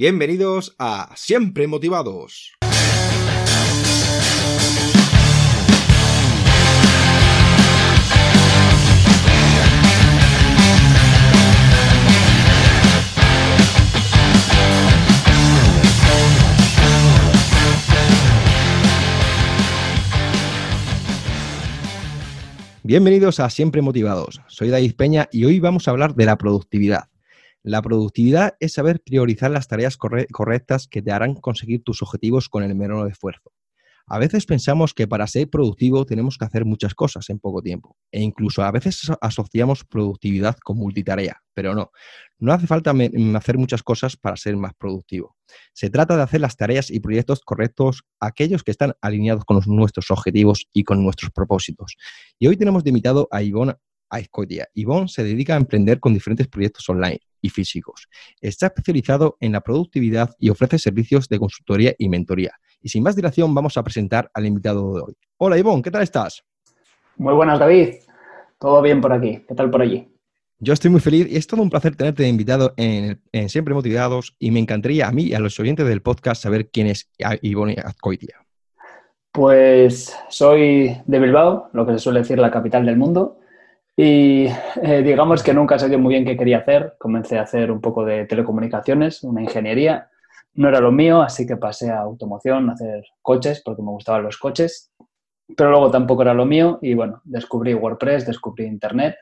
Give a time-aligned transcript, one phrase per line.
[0.00, 2.52] Bienvenidos a Siempre Motivados.
[22.84, 24.40] Bienvenidos a Siempre Motivados.
[24.46, 27.08] Soy David Peña y hoy vamos a hablar de la productividad.
[27.62, 32.62] La productividad es saber priorizar las tareas correctas que te harán conseguir tus objetivos con
[32.62, 33.52] el menor esfuerzo.
[34.10, 37.94] A veces pensamos que para ser productivo tenemos que hacer muchas cosas en poco tiempo
[38.10, 41.90] e incluso a veces asociamos productividad con multitarea, pero no,
[42.38, 42.94] no hace falta
[43.36, 45.36] hacer muchas cosas para ser más productivo.
[45.74, 50.10] Se trata de hacer las tareas y proyectos correctos, aquellos que están alineados con nuestros
[50.10, 51.96] objetivos y con nuestros propósitos.
[52.38, 53.74] Y hoy tenemos de invitado a Ivonne
[54.10, 54.68] Aizcoitia.
[54.74, 58.08] Ivonne se dedica a emprender con diferentes proyectos online y físicos.
[58.40, 62.52] Está especializado en la productividad y ofrece servicios de consultoría y mentoría.
[62.80, 65.14] Y sin más dilación, vamos a presentar al invitado de hoy.
[65.38, 66.44] Hola, Ivonne, ¿qué tal estás?
[67.16, 67.94] Muy buenas, David.
[68.58, 69.44] Todo bien por aquí.
[69.46, 70.08] ¿Qué tal por allí?
[70.60, 74.50] Yo estoy muy feliz y es todo un placer tenerte invitado en, Siempre Motivados y
[74.50, 77.08] me encantaría a mí y a los oyentes del podcast saber quién es
[77.42, 78.44] Ivonne Azcoitia.
[79.30, 83.37] Pues soy de Bilbao, lo que se suele decir la capital del mundo,
[84.00, 84.46] y
[84.80, 86.94] eh, digamos que nunca sabía muy bien qué quería hacer.
[87.00, 90.08] Comencé a hacer un poco de telecomunicaciones, una ingeniería,
[90.54, 94.22] no era lo mío, así que pasé a automoción, a hacer coches, porque me gustaban
[94.22, 94.92] los coches,
[95.56, 99.16] pero luego tampoco era lo mío y bueno, descubrí WordPress, descubrí Internet,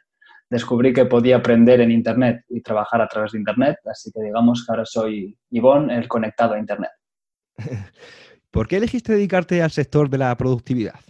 [0.51, 4.63] descubrí que podía aprender en Internet y trabajar a través de Internet, así que digamos
[4.67, 6.91] que ahora soy Ivonne, el conectado a Internet.
[8.51, 11.01] ¿Por qué elegiste dedicarte al sector de la productividad?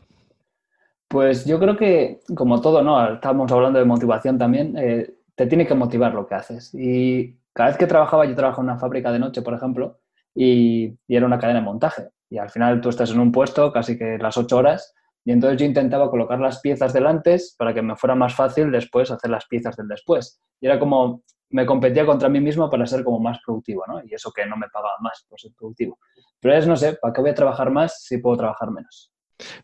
[1.09, 3.15] Pues yo creo que, como todo, ¿no?
[3.15, 6.75] Estábamos hablando de motivación también, eh, te tiene que motivar lo que haces.
[6.75, 10.01] Y cada vez que trabajaba, yo trabajo en una fábrica de noche, por ejemplo,
[10.35, 12.09] y, era una cadena de montaje.
[12.29, 15.59] Y al final tú estás en un puesto casi que las ocho horas y entonces
[15.59, 19.31] yo intentaba colocar las piezas del antes para que me fuera más fácil después hacer
[19.31, 20.41] las piezas del después.
[20.61, 24.03] Y era como, me competía contra mí mismo para ser como más productivo, ¿no?
[24.05, 25.99] Y eso que no me pagaba más por ser productivo.
[26.41, 29.13] Pero es, no sé, ¿para qué voy a trabajar más si puedo trabajar menos?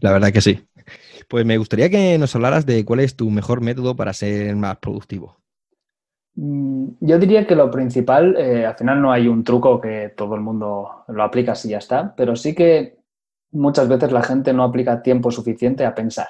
[0.00, 0.66] La verdad que sí.
[1.28, 4.76] Pues me gustaría que nos hablaras de cuál es tu mejor método para ser más
[4.78, 5.38] productivo.
[6.34, 10.34] Mm, yo diría que lo principal, eh, al final no hay un truco que todo
[10.34, 12.98] el mundo lo aplica y ya está, pero sí que
[13.50, 16.28] muchas veces la gente no aplica tiempo suficiente a pensar.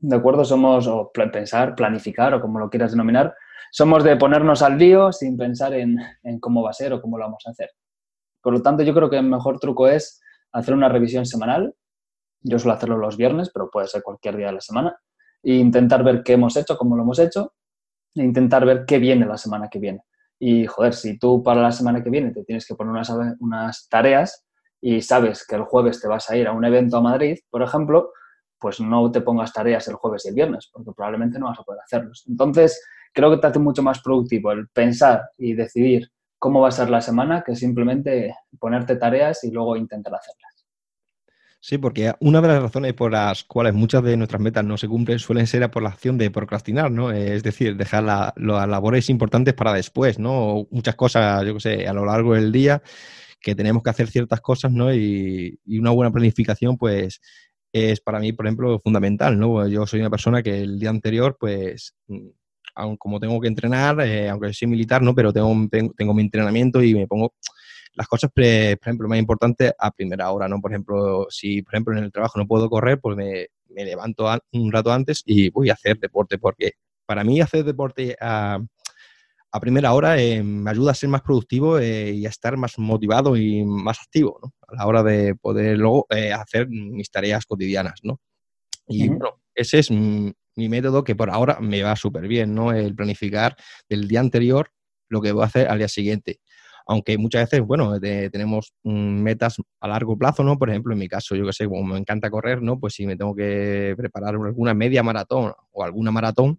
[0.00, 0.44] ¿De acuerdo?
[0.44, 3.34] Somos, o pensar, planificar o como lo quieras denominar,
[3.72, 7.18] somos de ponernos al lío sin pensar en, en cómo va a ser o cómo
[7.18, 7.70] lo vamos a hacer.
[8.42, 10.20] Por lo tanto, yo creo que el mejor truco es
[10.52, 11.74] hacer una revisión semanal.
[12.42, 14.96] Yo suelo hacerlo los viernes, pero puede ser cualquier día de la semana.
[15.42, 17.52] E intentar ver qué hemos hecho, cómo lo hemos hecho
[18.14, 20.02] e intentar ver qué viene la semana que viene.
[20.38, 23.10] Y, joder, si tú para la semana que viene te tienes que poner unas,
[23.40, 24.44] unas tareas
[24.80, 27.62] y sabes que el jueves te vas a ir a un evento a Madrid, por
[27.62, 28.12] ejemplo,
[28.60, 31.62] pues no te pongas tareas el jueves y el viernes, porque probablemente no vas a
[31.62, 32.24] poder hacerlos.
[32.28, 32.82] Entonces,
[33.12, 36.90] creo que te hace mucho más productivo el pensar y decidir cómo va a ser
[36.90, 40.57] la semana que simplemente ponerte tareas y luego intentar hacerlas.
[41.60, 44.86] Sí, porque una de las razones por las cuales muchas de nuestras metas no se
[44.86, 47.10] cumplen suelen ser por la acción de procrastinar, ¿no?
[47.10, 50.66] Es decir, dejar las labores importantes para después, ¿no?
[50.70, 52.82] muchas cosas, yo qué sé, a lo largo del día
[53.40, 54.92] que tenemos que hacer ciertas cosas, ¿no?
[54.94, 57.20] Y, una buena planificación, pues,
[57.72, 59.66] es para mí, por ejemplo, fundamental, ¿no?
[59.68, 61.94] Yo soy una persona que el día anterior, pues,
[62.74, 65.14] aun como tengo que entrenar, eh, aunque soy militar, ¿no?
[65.14, 67.34] Pero tengo, tengo mi entrenamiento y me pongo
[67.94, 70.60] las cosas, por ejemplo, más importantes a primera hora, ¿no?
[70.60, 74.72] Por ejemplo, si, por ejemplo, en el trabajo no puedo correr, pues me, levanto un
[74.72, 76.72] rato antes y voy a hacer deporte, porque
[77.06, 78.58] para mí hacer deporte a,
[79.60, 83.36] primera hora eh, me ayuda a ser más productivo eh, y a estar más motivado
[83.36, 84.54] y más activo, ¿no?
[84.68, 88.20] A la hora de poder luego eh, hacer mis tareas cotidianas, ¿no?
[88.86, 92.72] Y bueno, ese es mi, mi método que por ahora me va súper bien, ¿no?
[92.72, 93.56] El planificar
[93.88, 94.70] del día anterior
[95.08, 96.40] lo que voy a hacer al día siguiente
[96.88, 100.58] aunque muchas veces, bueno, tenemos mm, metas a largo plazo, ¿no?
[100.58, 102.80] Por ejemplo, en mi caso, yo que sé, como me encanta correr, ¿no?
[102.80, 106.58] Pues si me tengo que preparar alguna media maratón o alguna maratón,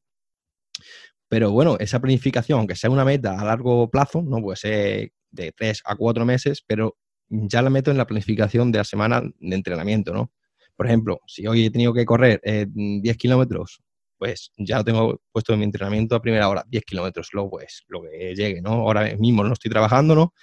[1.27, 4.39] pero bueno, esa planificación, aunque sea una meta a largo plazo, ¿no?
[4.39, 5.11] Pues de
[5.55, 6.95] tres a cuatro meses, pero
[7.29, 10.31] ya la meto en la planificación de la semana de entrenamiento, ¿no?
[10.75, 12.69] Por ejemplo, si hoy he tenido que correr 10
[13.03, 13.81] eh, kilómetros
[14.19, 17.85] pues ya lo tengo puesto en mi entrenamiento a primera hora, 10 kilómetros, luego pues
[17.87, 18.71] lo que llegue, ¿no?
[18.73, 20.33] Ahora mismo no estoy trabajando, ¿no?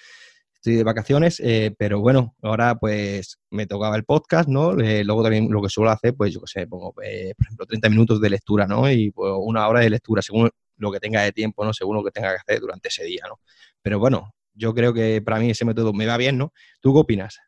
[0.54, 4.80] Estoy de vacaciones, eh, pero bueno, ahora pues me tocaba el podcast, ¿no?
[4.80, 7.66] Eh, luego también lo que suelo hacer, pues yo qué sé, pongo, eh, por ejemplo,
[7.66, 8.90] 30 minutos de lectura, ¿no?
[8.90, 11.72] Y pues, una hora de lectura, según lo que tenga de tiempo, ¿no?
[11.72, 13.40] Según lo que tenga que hacer durante ese día, ¿no?
[13.82, 16.52] Pero bueno, yo creo que para mí ese método me va bien, ¿no?
[16.80, 17.38] ¿Tú qué opinas?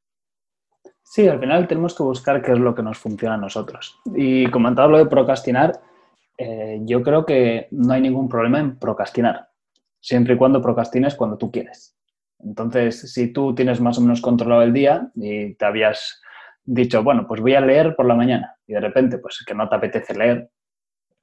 [1.03, 3.99] Sí, al final tenemos que buscar qué es lo que nos funciona a nosotros.
[4.15, 5.81] Y comentado lo de procrastinar,
[6.39, 9.49] eh, yo creo que no hay ningún problema en procrastinar,
[10.01, 11.97] siempre y cuando procrastines cuando tú quieres.
[12.39, 16.23] Entonces, si tú tienes más o menos controlado el día y te habías
[16.65, 19.69] dicho, bueno, pues voy a leer por la mañana y de repente, pues que no
[19.69, 20.49] te apetece leer,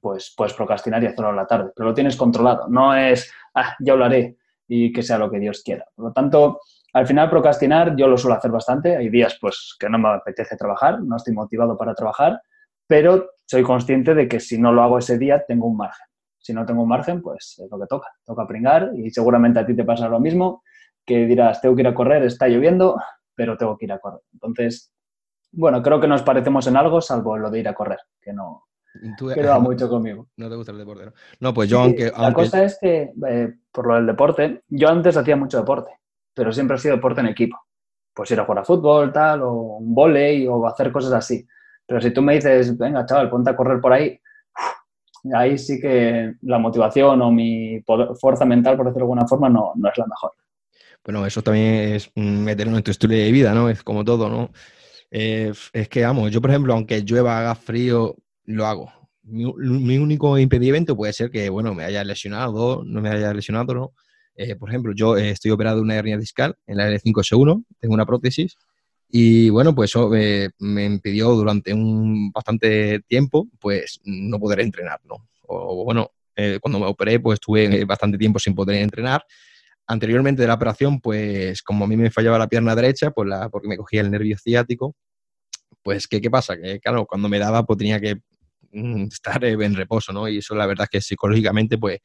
[0.00, 2.68] pues puedes procrastinar y hacerlo en la tarde, pero lo tienes controlado.
[2.68, 4.36] No es, ah, ya lo haré
[4.68, 5.86] y que sea lo que Dios quiera.
[5.94, 6.60] Por lo tanto,
[6.92, 8.96] al final procrastinar yo lo suelo hacer bastante.
[8.96, 12.42] Hay días pues que no me apetece trabajar, no estoy motivado para trabajar,
[12.86, 16.06] pero soy consciente de que si no lo hago ese día tengo un margen.
[16.38, 18.08] Si no tengo un margen, pues es lo que toca.
[18.24, 20.62] Toca pringar y seguramente a ti te pasa lo mismo,
[21.04, 22.96] que dirás, tengo que ir a correr, está lloviendo,
[23.34, 24.20] pero tengo que ir a correr.
[24.32, 24.92] Entonces,
[25.52, 28.66] bueno, creo que nos parecemos en algo, salvo lo de ir a correr, que no,
[29.34, 30.28] pero va mucho conmigo.
[30.36, 31.12] No te gusta el deporte, ¿no?
[31.40, 35.16] No, pues yo aunque, La cosa es que, eh, por lo del deporte, yo antes
[35.16, 35.90] hacía mucho deporte
[36.36, 37.58] pero siempre ha sido deporte en equipo.
[38.14, 41.46] Pues ir a jugar a fútbol, tal, o un volei, o hacer cosas así.
[41.86, 44.18] Pero si tú me dices, venga, chaval, ponte a correr por ahí,
[45.34, 47.82] ahí sí que la motivación o mi
[48.20, 50.32] fuerza mental, por decirlo de alguna forma, no, no es la mejor.
[51.04, 53.68] Bueno, eso también es meterlo en tu estilo de vida, ¿no?
[53.70, 54.50] Es como todo, ¿no?
[55.10, 58.92] Eh, es que, vamos, yo, por ejemplo, aunque llueva, haga frío, lo hago.
[59.22, 63.92] Mi, único impedimento puede ser que, bueno, me haya lesionado, no me haya lesionado, ¿no?
[64.34, 67.94] Eh, por ejemplo, yo eh, estoy operado de una hernia discal en la L5S1, tengo
[67.94, 68.56] una prótesis
[69.08, 75.28] y bueno, pues eso me impidió durante un bastante tiempo pues no poder entrenar, ¿no?
[75.42, 79.24] O bueno, eh, cuando me operé pues estuve bastante tiempo sin poder entrenar.
[79.86, 83.48] Anteriormente de la operación, pues como a mí me fallaba la pierna derecha, pues la,
[83.48, 84.96] porque me cogía el nervio ciático,
[85.82, 86.56] pues ¿qué, qué pasa?
[86.56, 88.16] Que claro, cuando me daba pues tenía que
[88.72, 90.28] mm, estar en reposo, ¿no?
[90.28, 92.00] Y eso la verdad es que psicológicamente pues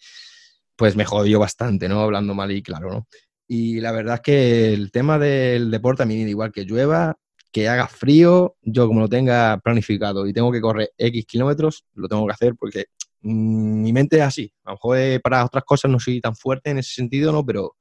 [0.76, 2.02] pues me jodió bastante, ¿no?
[2.02, 3.08] Hablando mal y claro, ¿no?
[3.54, 7.18] Y la verdad es que el tema del deporte a mí igual que llueva,
[7.52, 12.08] que haga frío, yo como lo tenga planificado y tengo que correr X kilómetros, lo
[12.08, 12.86] tengo que hacer porque
[13.24, 14.54] mm, mi mente es así.
[14.64, 17.46] A lo mejor eh, para otras cosas no soy tan fuerte en ese sentido, ¿no?
[17.46, 17.76] Pero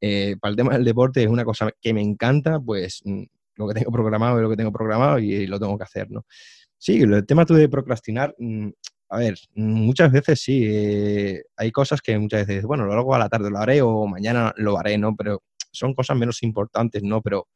[0.00, 3.24] eh, para el tema del deporte es una cosa que me encanta, pues mm,
[3.56, 6.24] lo que tengo programado es lo que tengo programado y, lo tengo que hacer, ¿no?
[6.78, 8.70] Sí, el tema de procrastinar, mm,
[9.10, 13.28] a ver, muchas veces sí, eh, hay cosas que muchas veces, bueno, lo a la
[13.28, 15.16] tarde, lo haré o mañana lo haré, ¿no?
[15.16, 15.42] Pero
[15.72, 17.20] son cosas menos importantes, ¿no?
[17.20, 17.48] Pero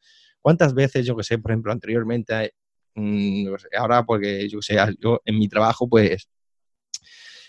[0.42, 2.54] ¿cuántas veces, yo que sé, por ejemplo, anteriormente,
[2.96, 3.46] mm,
[3.78, 6.28] ahora porque yo que sé, yo en mi trabajo, pues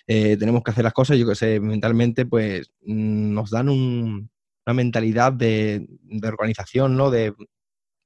[0.07, 4.73] eh, tenemos que hacer las cosas, yo que sé, mentalmente, pues mm, nos dan una
[4.73, 7.09] mentalidad de, de, organización, ¿no?
[7.09, 7.33] De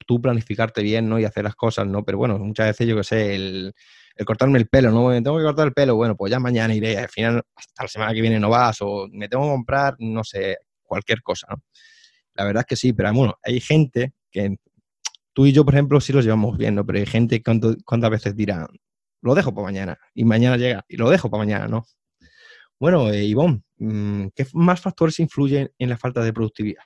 [0.08, 1.20] tú planificarte bien, ¿no?
[1.20, 2.06] Y hacer las cosas, ¿no?
[2.06, 3.74] Pero bueno, muchas veces, yo que sé, el
[4.20, 5.08] el cortarme el pelo, ¿no?
[5.08, 7.88] Me tengo que cortar el pelo, bueno, pues ya mañana iré, al final hasta la
[7.88, 11.48] semana que viene no vas, o me tengo que comprar, no sé, cualquier cosa.
[12.34, 14.58] La verdad es que sí, pero bueno, hay gente que
[15.32, 16.86] tú y yo, por ejemplo, sí los llevamos bien, ¿no?
[16.86, 18.68] Pero hay gente que cuántas veces dirá,
[19.22, 21.86] lo dejo para mañana, y mañana llega, y lo dejo para mañana, ¿no?
[22.78, 26.84] Bueno, eh, Ivonne, mm, ¿qué más factores influyen en la falta de productividad?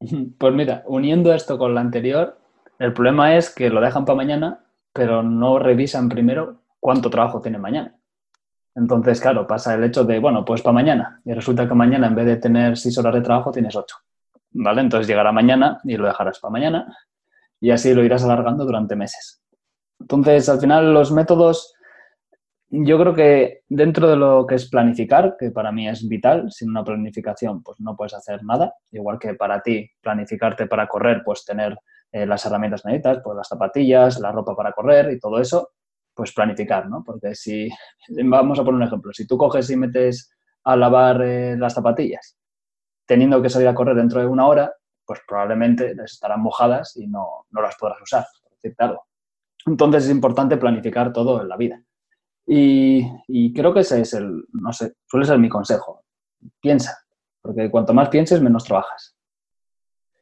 [0.38, 2.38] Pues mira, uniendo esto con lo anterior,
[2.78, 4.63] el problema es que lo dejan para mañana
[4.94, 7.94] pero no revisan primero cuánto trabajo tiene mañana.
[8.76, 11.20] Entonces, claro, pasa el hecho de, bueno, pues para mañana.
[11.24, 13.96] Y resulta que mañana en vez de tener seis horas de trabajo tienes ocho.
[14.52, 14.80] ¿Vale?
[14.80, 16.96] Entonces llegará mañana y lo dejarás para mañana
[17.60, 19.42] y así lo irás alargando durante meses.
[19.98, 21.74] Entonces, al final los métodos,
[22.68, 26.70] yo creo que dentro de lo que es planificar, que para mí es vital, sin
[26.70, 31.44] una planificación pues no puedes hacer nada, igual que para ti planificarte para correr, pues
[31.44, 31.76] tener
[32.14, 35.70] eh, las herramientas necesitas, pues las zapatillas, la ropa para correr y todo eso,
[36.14, 37.02] pues planificar, ¿no?
[37.04, 37.68] Porque si,
[38.08, 40.30] vamos a poner un ejemplo, si tú coges y metes
[40.62, 42.38] a lavar eh, las zapatillas,
[43.04, 44.72] teniendo que salir a correr dentro de una hora,
[45.04, 49.06] pues probablemente les estarán mojadas y no, no las podrás usar, por decirte algo.
[49.66, 51.82] Entonces es importante planificar todo en la vida.
[52.46, 56.04] Y, creo que ese es el, no sé, suele ser mi consejo.
[56.60, 56.96] Piensa,
[57.42, 59.16] porque cuanto más pienses, menos trabajas.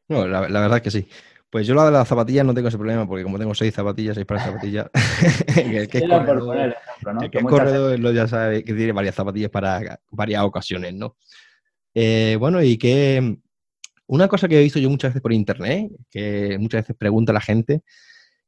[0.08, 1.06] No, la, la verdad que sí.
[1.52, 4.14] Pues yo la de las zapatillas no tengo ese problema, porque como tengo seis zapatillas,
[4.14, 4.86] seis pares de zapatillas,
[5.54, 6.74] que, que es corredor,
[7.12, 7.30] ¿no?
[7.30, 11.14] que, es corredor lo ya sabe que tiene varias zapatillas para varias ocasiones, ¿no?
[11.92, 13.36] Eh, bueno, y que
[14.06, 17.42] una cosa que he visto yo muchas veces por internet, que muchas veces pregunta la
[17.42, 17.82] gente,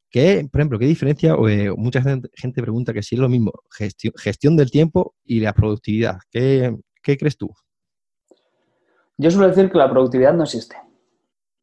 [0.08, 1.37] que, por ejemplo, ¿qué diferencia?
[1.46, 5.52] Eh, mucha gente pregunta que si es lo mismo gestión, gestión del tiempo y la
[5.52, 6.20] productividad.
[6.30, 7.52] ¿Qué, ¿Qué crees tú?
[9.18, 10.76] Yo suelo decir que la productividad no existe.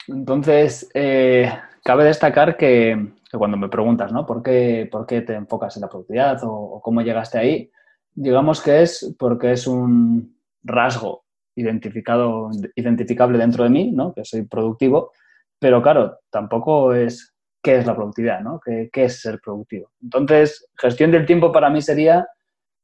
[0.08, 1.52] Entonces, eh,
[1.84, 4.26] cabe destacar que, cuando me preguntas, ¿no?
[4.26, 7.72] ¿Por qué, ¿Por qué te enfocas en la productividad o, cómo llegaste ahí?
[8.14, 14.14] Digamos que es porque es un rasgo identificado, identificable dentro de mí, ¿no?
[14.14, 15.12] que soy productivo,
[15.60, 18.60] pero claro, tampoco es qué es la productividad, ¿no?
[18.60, 19.92] ¿Qué, qué es ser productivo?
[20.02, 22.28] Entonces, gestión del tiempo para mí sería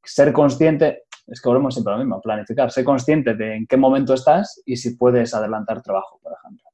[0.03, 3.77] ser consciente, es que volvemos siempre a lo mismo, planificar, ser consciente de en qué
[3.77, 6.66] momento estás y si puedes adelantar trabajo, por ejemplo.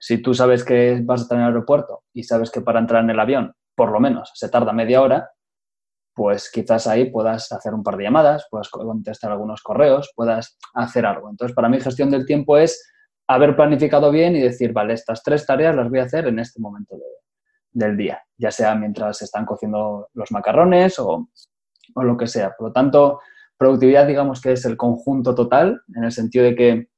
[0.00, 3.02] Si tú sabes que vas a estar en el aeropuerto y sabes que para entrar
[3.04, 5.30] en el avión, por lo menos, se tarda media hora,
[6.14, 11.06] pues quizás ahí puedas hacer un par de llamadas, puedas contestar algunos correos, puedas hacer
[11.06, 11.30] algo.
[11.30, 12.90] Entonces, para mí gestión del tiempo es
[13.28, 16.60] haber planificado bien y decir, vale, estas tres tareas las voy a hacer en este
[16.60, 16.96] momento
[17.70, 21.28] del día, ya sea mientras se están cociendo los macarrones o,
[21.94, 22.54] o lo que sea.
[22.56, 23.20] Por lo tanto,
[23.56, 26.88] productividad digamos que es el conjunto total, en el sentido de que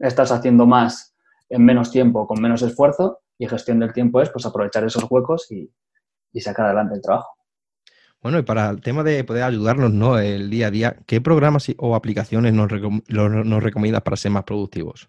[0.00, 1.15] estás haciendo más
[1.48, 5.50] en menos tiempo, con menos esfuerzo, y gestión del tiempo es pues aprovechar esos huecos
[5.50, 5.70] y,
[6.40, 7.30] sacar adelante el trabajo.
[8.22, 10.18] Bueno, y para el tema de poder ayudarnos ¿no?
[10.18, 12.70] el día a día, ¿qué programas o aplicaciones nos,
[13.08, 15.08] nos recomiendas para ser más productivos?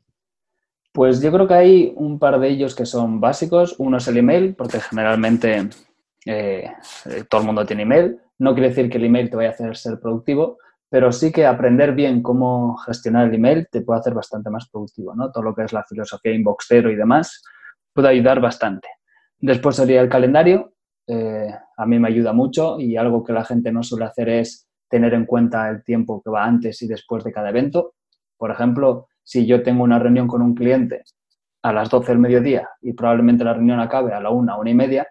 [0.94, 3.76] Pues yo creo que hay un par de ellos que son básicos.
[3.78, 5.70] Uno es el email, porque generalmente
[6.26, 6.72] eh,
[7.30, 8.20] todo el mundo tiene email.
[8.40, 10.58] No quiere decir que el email te vaya a hacer ser productivo,
[10.90, 15.14] pero sí que aprender bien cómo gestionar el email te puede hacer bastante más productivo,
[15.16, 15.32] ¿no?
[15.32, 17.44] Todo lo que es la filosofía inbox cero y demás
[17.94, 18.88] puede ayudar bastante.
[19.40, 20.74] Después sería el calendario,
[21.08, 24.68] eh, a mí me ayuda mucho y algo que la gente no suele hacer es
[24.90, 27.96] tener en cuenta el tiempo que va antes y después de cada evento.
[28.38, 31.04] Por ejemplo, si yo tengo una reunión con un cliente
[31.64, 34.74] a las 12 del mediodía y probablemente la reunión acabe a la una, una y
[34.74, 35.08] media,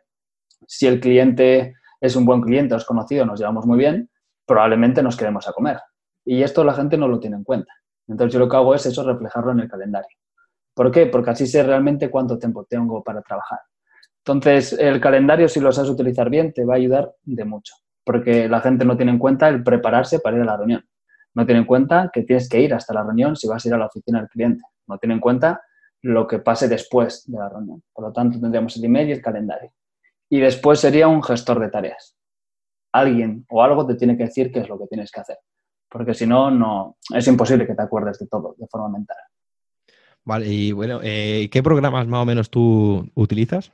[0.67, 4.09] si el cliente es un buen cliente, os conocido, nos llevamos muy bien,
[4.47, 5.79] probablemente nos quedemos a comer.
[6.25, 7.73] Y esto la gente no lo tiene en cuenta.
[8.09, 10.17] Entonces yo lo que hago es eso, reflejarlo en el calendario.
[10.75, 11.07] ¿Por qué?
[11.07, 13.61] Porque así sé realmente cuánto tiempo tengo para trabajar.
[14.19, 17.75] Entonces, el calendario, si lo sabes utilizar bien, te va a ayudar de mucho,
[18.05, 20.85] porque la gente no tiene en cuenta el prepararse para ir a la reunión.
[21.35, 23.75] No tiene en cuenta que tienes que ir hasta la reunión si vas a ir
[23.75, 24.65] a la oficina del cliente.
[24.89, 25.63] No tiene en cuenta
[26.03, 27.83] lo que pase después de la reunión.
[27.93, 29.73] Por lo tanto, tendríamos el email y el calendario.
[30.29, 32.16] Y después sería un gestor de tareas
[32.99, 35.39] alguien o algo te tiene que decir qué es lo que tienes que hacer.
[35.89, 39.17] Porque si no, no es imposible que te acuerdes de todo de forma mental.
[40.25, 43.73] Vale, y bueno, eh, ¿qué programas más o menos tú utilizas?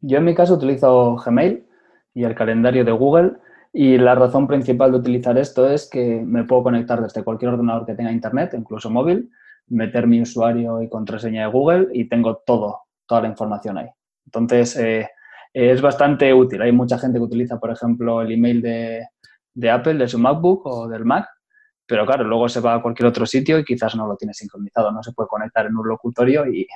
[0.00, 1.66] Yo en mi caso utilizo Gmail
[2.14, 3.32] y el calendario de Google
[3.72, 7.86] y la razón principal de utilizar esto es que me puedo conectar desde cualquier ordenador
[7.86, 9.30] que tenga internet, incluso móvil,
[9.66, 13.88] meter mi usuario y contraseña de Google y tengo todo, toda la información ahí.
[14.26, 15.08] Entonces, eh,
[15.52, 16.62] es bastante útil.
[16.62, 20.88] Hay mucha gente que utiliza, por ejemplo, el email de, Apple, de su MacBook o
[20.88, 21.28] del Mac,
[21.86, 24.92] pero claro, luego se va a cualquier otro sitio y quizás no lo tiene sincronizado,
[24.92, 26.66] no se puede conectar en un locutorio y,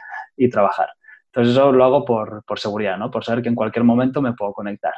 [0.51, 0.89] trabajar.
[1.27, 3.11] Entonces eso lo hago por, seguridad, ¿no?
[3.11, 4.95] por saber que en cualquier momento me puedo conectar.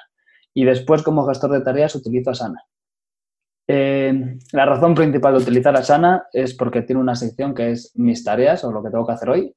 [0.54, 2.62] Y después como gestor de tareas utilizo Asana.
[3.66, 8.22] Eh, la razón principal de utilizar Asana es porque tiene una sección que es mis
[8.22, 9.54] tareas o lo que tengo que hacer hoy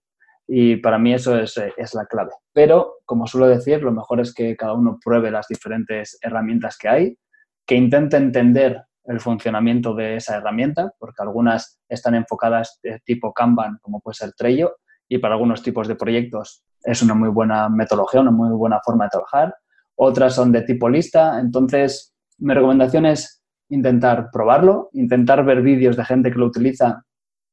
[0.48, 2.32] y para mí eso es, es, la clave.
[2.54, 6.88] Pero, como suelo decir, lo mejor es que cada uno pruebe las diferentes herramientas que
[6.88, 7.18] hay,
[7.66, 13.78] que intente entender el funcionamiento de esa herramienta, porque algunas están enfocadas de tipo Kanban,
[13.82, 14.78] como puede ser Trello,
[15.10, 19.06] y para algunos tipos de proyectos es una muy buena metodología, una muy buena forma
[19.06, 19.56] de trabajar.
[19.96, 21.40] Otras son de tipo lista.
[21.40, 27.04] Entonces, mi recomendación es intentar probarlo, intentar ver vídeos de gente que lo utiliza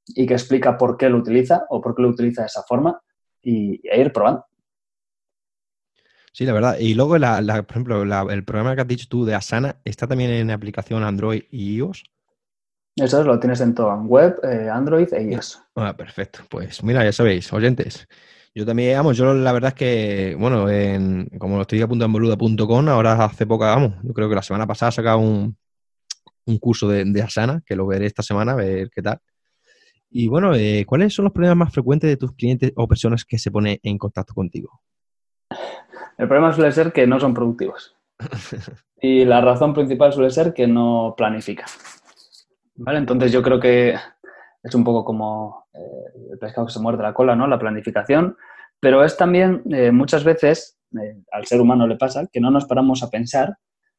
[0.07, 3.01] y que explica por qué lo utiliza o por qué lo utiliza de esa forma
[3.43, 4.45] y, ir probando.
[6.33, 6.79] Sí, la verdad.
[6.79, 10.51] Y luego, por ejemplo, el programa que has dicho tú de Asana, ¿está también en
[10.51, 12.05] aplicación Android y iOS?
[12.97, 15.61] Eso es, lo tienes en todo, en web, eh, Android e iOS.
[15.77, 16.41] Ah, perfecto.
[16.49, 18.09] Pues mira, ya sabéis, oyentes.
[18.55, 22.13] Yo también, vamos, yo la verdad es que, bueno, en, como lo estoy apuntando en
[22.13, 25.57] boluda.com, ahora hace poco, vamos, yo creo que la semana pasada he sacado un,
[26.47, 29.19] un curso de, de, Asana, que lo veré esta semana, a ver qué tal.
[30.17, 33.37] Y bueno, eh, ¿cuáles son los problemas más frecuentes de tus clientes o personas que
[33.37, 34.81] se ponen en contacto contigo?
[36.17, 37.97] El problema suele ser que no son productivos.
[39.03, 41.67] y la razón principal suele ser que no planifican.
[42.77, 42.99] ¿Vale?
[42.99, 43.97] Entonces yo creo que
[44.63, 47.49] es un poco como eh, el pescado que se muerde la cola, ¿no?
[47.49, 48.37] La planificación.
[48.79, 50.79] Pero es también eh, muchas veces,
[51.33, 53.57] al ser humano le pasa, que no nos paramos a pensar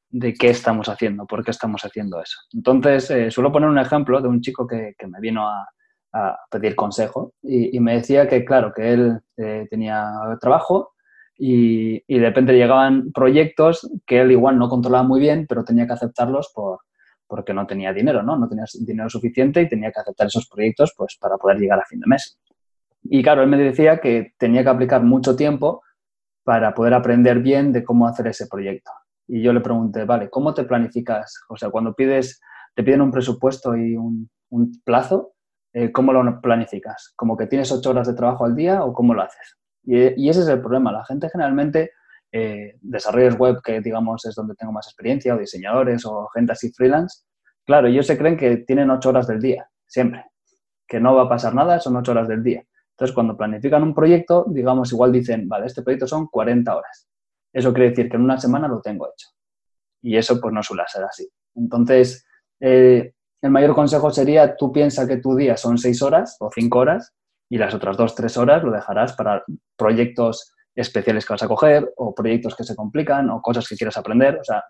[0.10, 2.40] de qué estamos haciendo, por qué estamos haciendo eso.
[2.54, 5.68] Entonces, suelo poner un ejemplo de un chico que me vino a,
[6.16, 10.94] a pedir consejo y, me decía que, claro, que él eh, tenía trabajo
[11.38, 15.92] y, de repente llegaban proyectos que él igual no controlaba muy bien, pero tenía que
[15.92, 16.80] aceptarlos por,
[17.28, 18.38] porque no tenía dinero, ¿no?
[18.38, 21.86] No tenía dinero suficiente y tenía que aceptar esos proyectos pues, para poder llegar a
[21.86, 22.40] fin de mes.
[23.04, 25.82] Y claro, él me decía que tenía que aplicar mucho tiempo
[26.46, 28.92] para poder aprender bien de cómo hacer ese proyecto.
[29.28, 31.42] Y yo le pregunté, vale, ¿cómo te planificas?
[31.50, 32.40] O sea, cuando pides,
[32.74, 34.30] te piden un presupuesto y un
[34.86, 35.35] plazo,
[35.78, 37.12] eh, ¿cómo lo planificas?
[37.18, 39.58] ¿Como que tienes ocho horas de trabajo al día o cómo lo haces?
[39.84, 40.90] Y, ese es el problema.
[40.90, 41.92] La gente generalmente,
[42.32, 46.72] eh, desarrollos web, que digamos es donde tengo más experiencia, o diseñadores, o gente así
[46.72, 47.26] freelance,
[47.66, 50.26] claro, ellos se creen que tienen ocho horas del día, siempre.
[50.88, 52.64] Que no va a pasar nada, son ocho horas del día.
[52.92, 57.10] Entonces, cuando planifican un proyecto, digamos, igual dicen, vale, este proyecto son 40 horas.
[57.52, 59.28] Eso quiere decir que en una semana lo tengo hecho.
[60.02, 61.28] Y eso pues no suele ser así.
[61.54, 62.26] Entonces,
[62.62, 63.12] eh,
[63.46, 67.14] el mayor consejo sería, tú piensa que tu día son seis horas o cinco horas
[67.50, 69.44] y las otras dos, tres horas lo dejarás para
[69.78, 73.98] proyectos especiales que vas a coger o proyectos que se complican o cosas que quieras
[73.98, 74.38] aprender.
[74.40, 74.64] O sea,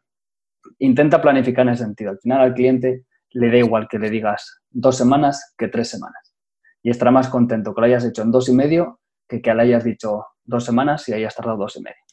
[0.79, 2.11] intenta planificar en ese sentido.
[2.11, 6.35] Al final al cliente le da igual que le digas dos semanas que tres semanas.
[6.83, 9.63] Y estará más contento que lo hayas hecho en dos y medio que que le
[9.63, 12.04] hayas dicho dos semanas y hayas tardado dos y medio.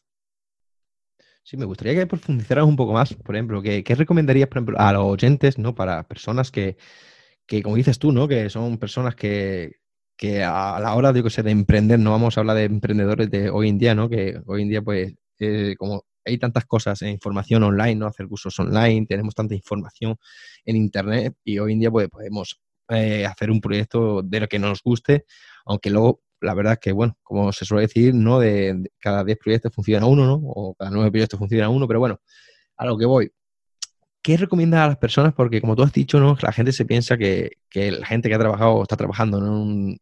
[1.45, 4.93] Sí, me gustaría que profundizaras un poco más, por ejemplo, ¿qué, recomendarías, por ejemplo, a
[4.93, 5.75] los oyentes, ¿no?
[5.75, 6.77] Para personas que,
[7.47, 8.29] que, como dices tú, ¿no?
[8.29, 9.81] Que son personas que,
[10.17, 13.69] que a la hora de, de emprender, no vamos a hablar de emprendedores de hoy
[13.71, 14.09] en día, ¿no?
[14.09, 18.07] Que hoy en día, pues, eh, como hay tantas cosas, en información online, ¿no?
[18.07, 20.17] Hacer cursos online, tenemos tanta información
[20.65, 24.61] en Internet y hoy en día, pues, podemos eh, hacer un proyecto de lo que
[24.61, 25.25] nos guste,
[25.67, 29.39] aunque luego la verdad es que, bueno, como se suele decir, no de, cada 10
[29.39, 30.35] proyectos funciona uno, ¿no?
[30.45, 32.21] O cada 9 proyectos funciona uno, pero bueno,
[32.77, 33.33] a lo que voy.
[34.23, 35.35] ¿Qué recomiendas a las personas?
[35.35, 36.37] Porque como tú has dicho, ¿no?
[36.43, 39.39] La gente se piensa que, la gente que ha trabajado, está trabajando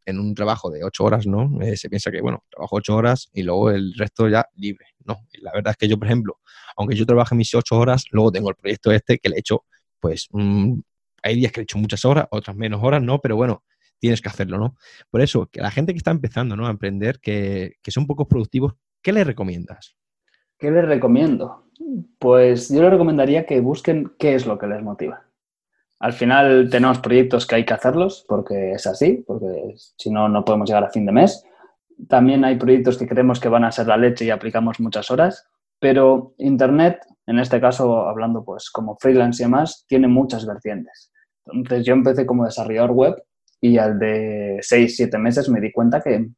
[0.05, 1.59] en, un, trabajo de 8 horas, ¿no?
[1.63, 4.87] Eh, se piensa que, bueno, trabajo 8 horas y luego el resto ya libre.
[5.07, 6.39] No, la verdad es que yo, por ejemplo,
[6.77, 9.65] aunque yo trabaje mis 8 horas, luego tengo el proyecto este que le he hecho,
[10.01, 10.81] pues, mm,
[11.23, 13.21] hay días que he hecho muchas horas, otras menos horas, ¿no?
[13.21, 13.63] Pero bueno,
[14.01, 14.77] tienes que hacerlo, ¿no?
[15.11, 16.67] Por eso, que la gente que está empezando ¿no?
[16.67, 19.97] a emprender, que, son pocos productivos, ¿qué les recomiendas?
[20.59, 21.67] ¿Qué les recomiendo?
[22.19, 25.25] Pues yo les recomendaría que busquen qué es lo que les motiva.
[26.01, 30.45] Al final tenemos proyectos que hay que hacerlos porque es así, porque si no, no
[30.45, 31.45] podemos llegar a fin de mes.
[32.09, 35.47] También hay proyectos que creemos que van a ser la leche y aplicamos muchas horas,
[35.79, 41.13] pero Internet, en este caso hablando pues como freelance y demás, tiene muchas vertientes.
[41.47, 43.23] Entonces yo empecé como desarrollador web
[43.61, 46.29] y al de seis, siete meses me di cuenta que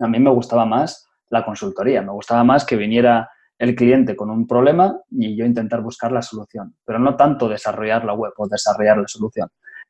[0.00, 4.30] a mí me gustaba más la consultoría, me gustaba más que viniera el cliente con
[4.30, 8.48] un problema y yo intentar buscar la solución, pero no tanto desarrollar la web o
[8.48, 9.48] desarrollar la solución.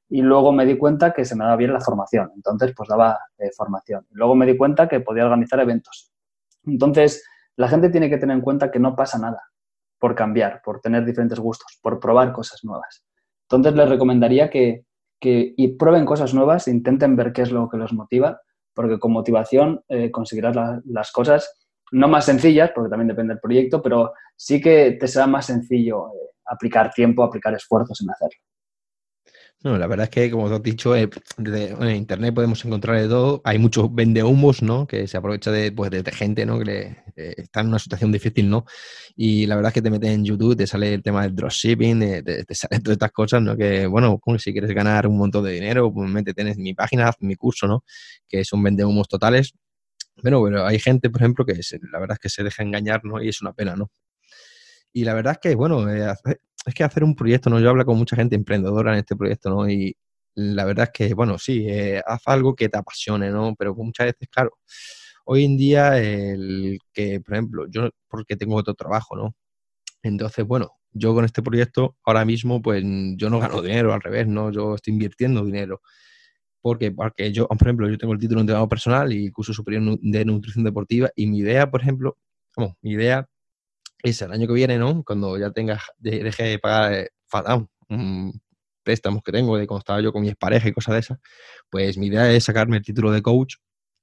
[0.08, 3.18] Y luego me di cuenta que se me daba bien la formación, entonces pues daba
[3.38, 4.06] eh, formación.
[4.10, 6.10] luego me di cuenta que podía organizar eventos.
[6.64, 7.24] Entonces,
[7.56, 9.42] la gente tiene que tener en cuenta que no pasa nada
[9.98, 13.04] por cambiar, por tener diferentes gustos, por probar cosas nuevas.
[13.50, 14.84] Entonces, les recomendaría que,
[15.20, 18.40] que y prueben cosas nuevas, intenten ver qué es lo que los motiva,
[18.74, 21.52] porque con motivación eh, conseguirás las cosas
[21.90, 26.08] no más sencillas, porque también depende del proyecto, pero sí que te será más sencillo
[26.08, 28.40] eh, aplicar tiempo, aplicar esfuerzos en hacerlo.
[29.64, 33.40] No, la verdad es que, como has dicho, eh, en Internet podemos encontrar de todo.
[33.42, 34.86] Hay muchos vendehumos, ¿no?
[34.86, 36.60] Que se aprovecha de, pues, de, gente, ¿no?
[36.60, 38.66] Que eh, está en una situación difícil, ¿no?
[39.16, 41.98] Y la verdad es que te metes en YouTube, te sale el tema del dropshipping,
[42.24, 43.56] te, te salen todas estas cosas, ¿no?
[43.56, 47.66] Que, bueno, si quieres ganar un montón de dinero, pues métete mi página, mi curso,
[47.66, 47.82] ¿no?
[48.28, 49.54] Que son vendehumos totales.
[50.22, 51.54] Pero, bueno, hay gente, por ejemplo, que
[51.92, 53.22] la verdad es que se deja engañar, ¿no?
[53.22, 53.90] Y es una pena, ¿no?
[54.92, 56.12] Y la verdad es que, bueno, eh,
[56.66, 57.60] es que hacer un proyecto, ¿no?
[57.60, 59.68] Yo hablo con mucha gente emprendedora en este proyecto, ¿no?
[59.68, 59.96] Y
[60.34, 63.54] la verdad es que, bueno, sí, eh, haz algo que te apasione, ¿no?
[63.58, 64.52] Pero muchas veces, claro,
[65.24, 69.34] hoy en día el que, por ejemplo, yo porque tengo otro trabajo, ¿no?
[70.02, 72.82] Entonces, bueno, yo con este proyecto ahora mismo, pues
[73.16, 74.50] yo no gano dinero, al revés, ¿no?
[74.52, 75.82] Yo estoy invirtiendo dinero.
[76.62, 79.98] Porque, porque yo, por ejemplo, yo tengo el título de entrenador personal y curso superior
[80.00, 82.16] de nutrición deportiva y mi idea, por ejemplo,
[82.56, 83.28] vamos, mi idea
[84.02, 85.02] es el año que viene, ¿no?
[85.04, 88.32] Cuando ya tenga, deje de pagar eh,
[88.82, 91.18] préstamos que tengo de cuando estaba yo con mi pareja y cosas de esas,
[91.70, 93.56] pues mi idea es sacarme el título de coach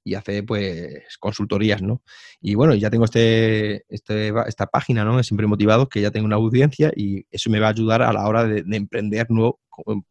[0.04, 2.02] y hacer pues consultorías, ¿no?
[2.40, 5.20] Y bueno, ya tengo este, este, esta página, ¿no?
[5.24, 8.28] Siempre motivado, que ya tengo una audiencia y eso me va a ayudar a la
[8.28, 9.60] hora de, de emprender nuevo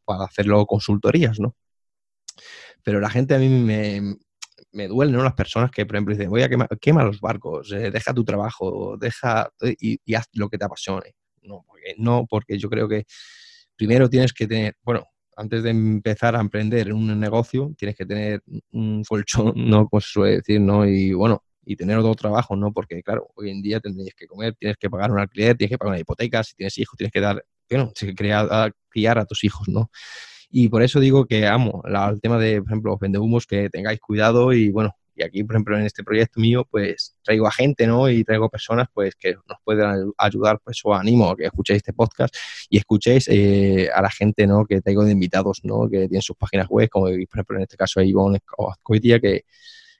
[0.03, 1.55] para hacerlo consultorías, ¿no?
[2.83, 4.17] Pero la gente a mí me,
[4.75, 5.23] me duelen ¿no?
[5.23, 8.23] las personas que, por ejemplo, dicen, voy a quemar, quema los barcos, eh, deja tu
[8.23, 11.15] trabajo, deja y, haz lo que te apasione.
[11.41, 13.05] No porque, no, porque yo creo que
[13.75, 15.03] primero tienes que tener, bueno,
[15.37, 19.87] antes de empezar a emprender un negocio, tienes que tener un colchón, ¿no?
[19.87, 20.85] Como se suele decir, ¿no?
[20.85, 22.73] Y bueno, y tener otro trabajo, ¿no?
[22.73, 25.77] Porque, claro, hoy en día tendrías que comer, tienes que pagar un alquiler, tienes que
[25.77, 29.25] pagar una hipoteca, si tienes hijos, tienes que dar, bueno, tienes que criar, criar a
[29.25, 29.89] tus hijos, ¿no?
[30.57, 34.53] Y por eso digo que amo el tema de, por ejemplo, vendehumos, que tengáis cuidado
[34.53, 38.09] y bueno, Y aquí, por ejemplo, en este proyecto mío, pues traigo a gente, ¿no?
[38.09, 41.91] Y traigo personas, pues, que nos pueden ayudar, pues os animo a que escuchéis este
[41.91, 42.33] podcast
[42.69, 44.65] y escuchéis eh, a la gente, ¿no?
[44.65, 45.89] Que traigo de invitados, ¿no?
[45.89, 49.43] Que tienen sus páginas web, como por ejemplo, en este caso, Ivonne Azcoitia, que,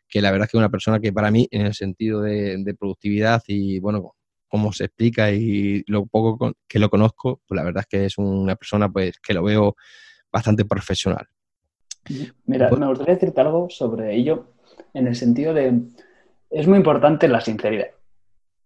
[0.08, 2.76] que la verdad es que es una persona que para mí, en el sentido de,
[2.80, 4.16] productividad y, bueno,
[4.48, 8.18] cómo se explica y lo poco que lo conozco, pues la verdad es que es
[8.18, 9.76] una persona pues que lo veo
[10.36, 11.26] bastante profesional.
[12.46, 14.52] Mira, me gustaría decirte algo sobre ello
[14.94, 15.82] en el sentido de,
[16.50, 17.88] es muy importante la sinceridad.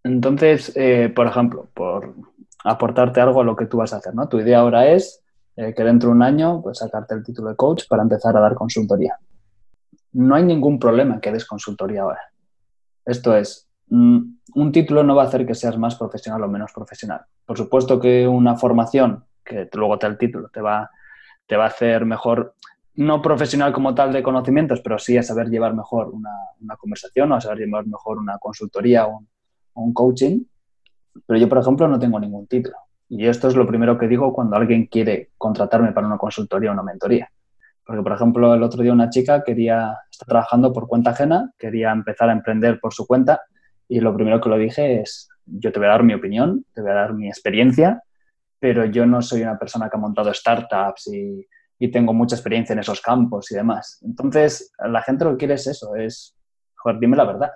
[0.03, 2.15] Entonces, eh, por ejemplo, por
[2.63, 4.27] aportarte algo a lo que tú vas a hacer, ¿no?
[4.27, 5.21] Tu idea ahora es
[5.55, 8.39] eh, que dentro de un año, pues sacarte el título de coach para empezar a
[8.39, 9.17] dar consultoría.
[10.13, 12.21] No hay ningún problema en que des consultoría ahora.
[13.05, 14.19] Esto es, mm,
[14.55, 17.21] un título no va a hacer que seas más profesional o menos profesional.
[17.45, 20.89] Por supuesto que una formación, que luego te da el título, te va,
[21.49, 22.53] te va a hacer mejor
[22.93, 27.35] no profesional como tal de conocimientos, pero sí a saber llevar mejor una, conversación o
[27.35, 29.23] a saber llevar mejor una consultoría o
[29.73, 30.43] un, coaching.
[31.25, 32.75] Pero yo, por ejemplo, no tengo ningún título.
[33.07, 36.73] Y esto es lo primero que digo cuando alguien quiere contratarme para una consultoría o
[36.73, 37.31] una mentoría.
[37.83, 41.91] Porque, por ejemplo, el otro día una chica quería, estar trabajando por cuenta ajena, quería
[41.91, 43.41] empezar a emprender por su cuenta
[43.87, 46.81] y lo primero que lo dije es, yo te voy a dar mi opinión, te
[46.81, 48.03] voy a dar mi experiencia,
[48.59, 52.79] pero yo no soy una persona que ha montado startups y tengo mucha experiencia en
[52.79, 53.99] esos campos y demás.
[54.05, 56.35] Entonces, la gente lo que quiere es eso, es,
[56.75, 57.51] joder, dime la verdad.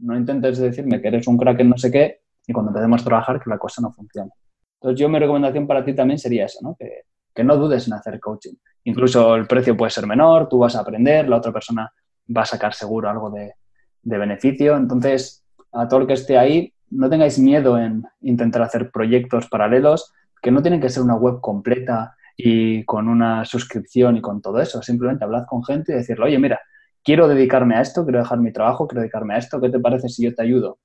[0.00, 3.04] No intentes decirme que eres un crack en no sé qué y cuando empecemos a
[3.04, 4.32] trabajar que la cosa no funcione.
[4.80, 6.74] Entonces, yo mi recomendación para ti también sería eso, ¿no?
[6.74, 7.02] Que,
[7.34, 8.54] que no dudes en hacer coaching.
[8.84, 11.92] Incluso el precio puede ser menor, tú vas a aprender, la otra persona
[12.34, 13.54] va a sacar seguro algo de,
[14.02, 14.76] de beneficio.
[14.76, 20.12] Entonces, a todo el que esté ahí, no tengáis miedo en intentar hacer proyectos paralelos,
[20.40, 24.60] que no tienen que ser una web completa y con una suscripción y con todo
[24.60, 24.82] eso.
[24.82, 26.60] Simplemente hablad con gente y decirle, oye, mira,
[27.04, 30.08] quiero dedicarme a esto, quiero dejar mi trabajo, quiero dedicarme a esto, ¿qué te parece
[30.08, 30.78] si yo te ayudo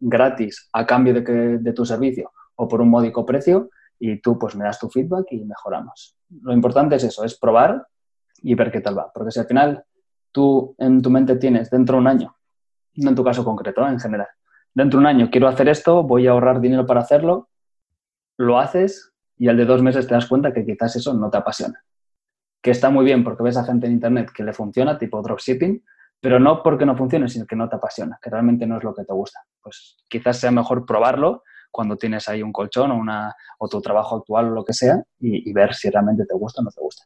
[0.00, 3.70] gratis a cambio de, que, de tu servicio o por un módico precio?
[3.98, 6.16] Y tú pues me das tu feedback y mejoramos.
[6.42, 7.86] Lo importante es eso, es probar
[8.42, 9.10] y ver qué tal va.
[9.12, 9.84] Porque si al final
[10.30, 12.36] tú en tu mente tienes dentro de un año,
[12.96, 14.28] no en tu caso concreto, en general,
[14.74, 17.48] dentro de un año quiero hacer esto, voy a ahorrar dinero para hacerlo,
[18.36, 21.38] lo haces, y al de dos meses te das cuenta que quizás eso no te
[21.38, 21.82] apasiona.
[22.62, 25.84] Que está muy bien porque ves a gente en Internet que le funciona, tipo dropshipping,
[26.20, 28.94] pero no porque no funcione, sino que no te apasiona, que realmente no es lo
[28.94, 29.40] que te gusta.
[29.60, 34.16] Pues quizás sea mejor probarlo cuando tienes ahí un colchón o, una, o tu trabajo
[34.16, 37.04] actual o lo que sea y, ver si realmente te gusta o no te gusta.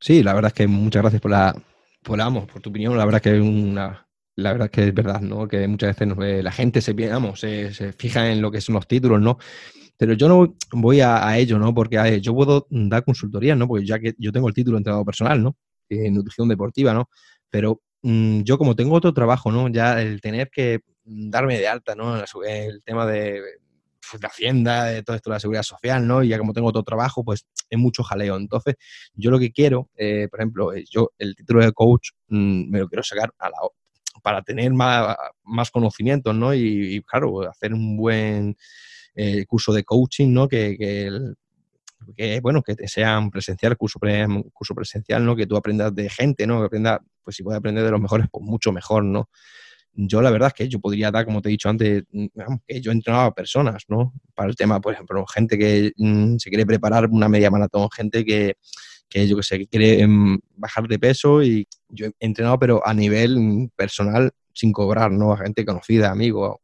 [0.00, 1.54] Sí, la verdad es que muchas gracias por la,
[2.02, 2.96] por, por tu opinión.
[2.96, 4.04] La verdad que una,
[4.36, 5.46] la verdad que es verdad, ¿no?
[5.46, 9.20] Que muchas veces la gente se, vamos, se, fija en lo que son los títulos,
[9.20, 9.38] ¿no?
[9.96, 11.72] Pero yo no voy a, ello, ¿no?
[11.74, 13.68] Porque yo puedo dar consultoría, ¿no?
[13.68, 15.56] Porque ya que yo tengo el título de entrenador personal, ¿no?
[15.88, 17.08] En nutrición deportiva, ¿no?
[17.50, 19.68] Pero mm, yo como tengo otro trabajo, ¿no?
[19.68, 22.16] Ya el tener que darme de alta, ¿no?
[22.44, 23.40] El tema de
[24.10, 26.22] pues, la hacienda, de todo esto de la seguridad social, ¿no?
[26.22, 28.36] Y ya como tengo otro trabajo, pues es mucho jaleo.
[28.36, 28.74] Entonces,
[29.14, 32.88] yo lo que quiero, eh, por ejemplo, yo el título de coach mm, me lo
[32.88, 33.56] quiero sacar a la,
[34.22, 36.54] para tener más, más conocimientos, ¿no?
[36.54, 38.56] y, claro, hacer un buen
[39.14, 40.48] eh, curso de coaching, ¿no?
[40.48, 40.76] Que,
[42.16, 45.36] que, bueno, que sean presencial, curso, presencial, ¿no?
[45.36, 46.60] Que tú aprendas de gente, ¿no?
[46.60, 49.28] Que aprendas, pues si puedes aprender de los mejores, pues mucho mejor, ¿no?
[49.96, 52.02] Yo la verdad es que yo podría dar, como te he dicho antes,
[52.66, 54.12] que yo he entrenado a personas, ¿no?
[54.34, 58.24] Para el tema, por ejemplo, gente que mm, se quiere preparar una media maratón, gente
[58.24, 58.56] que,
[59.08, 62.86] que yo que sé, que quiere mm, bajar de peso y yo he entrenado, pero
[62.86, 65.32] a nivel personal, sin cobrar, ¿no?
[65.32, 66.56] A gente conocida, amigos,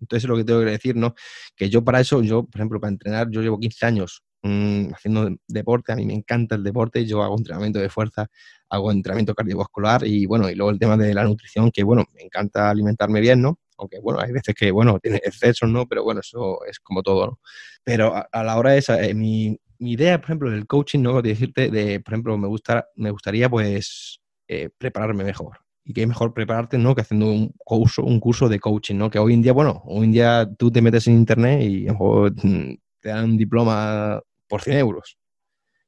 [0.00, 1.14] entonces, es lo que tengo que decir, ¿no?
[1.56, 5.30] Que yo para eso, yo, por ejemplo, para entrenar, yo llevo 15 años mm, haciendo
[5.48, 8.28] deporte, a mí me encanta el deporte, yo hago entrenamiento de fuerza,
[8.68, 12.22] hago entrenamiento cardiovascular y, bueno, y luego el tema de la nutrición, que, bueno, me
[12.22, 13.58] encanta alimentarme bien, ¿no?
[13.78, 15.86] Aunque, bueno, hay veces que, bueno, tiene excesos, ¿no?
[15.86, 17.40] Pero, bueno, eso es como todo, ¿no?
[17.84, 21.22] Pero a, la hora esa, eh, mi, mi, idea, por ejemplo, del coaching, ¿no?
[21.22, 26.06] De decirte, de, por ejemplo, me, gusta, me gustaría, pues, eh, prepararme mejor y que
[26.06, 26.96] mejor prepararte, ¿no?
[26.96, 29.08] Que haciendo un curso, un curso de coaching, ¿no?
[29.08, 32.76] Que hoy en día, bueno, hoy en día tú te metes en internet y mm,
[33.00, 35.16] te dan un diploma por 100 euros.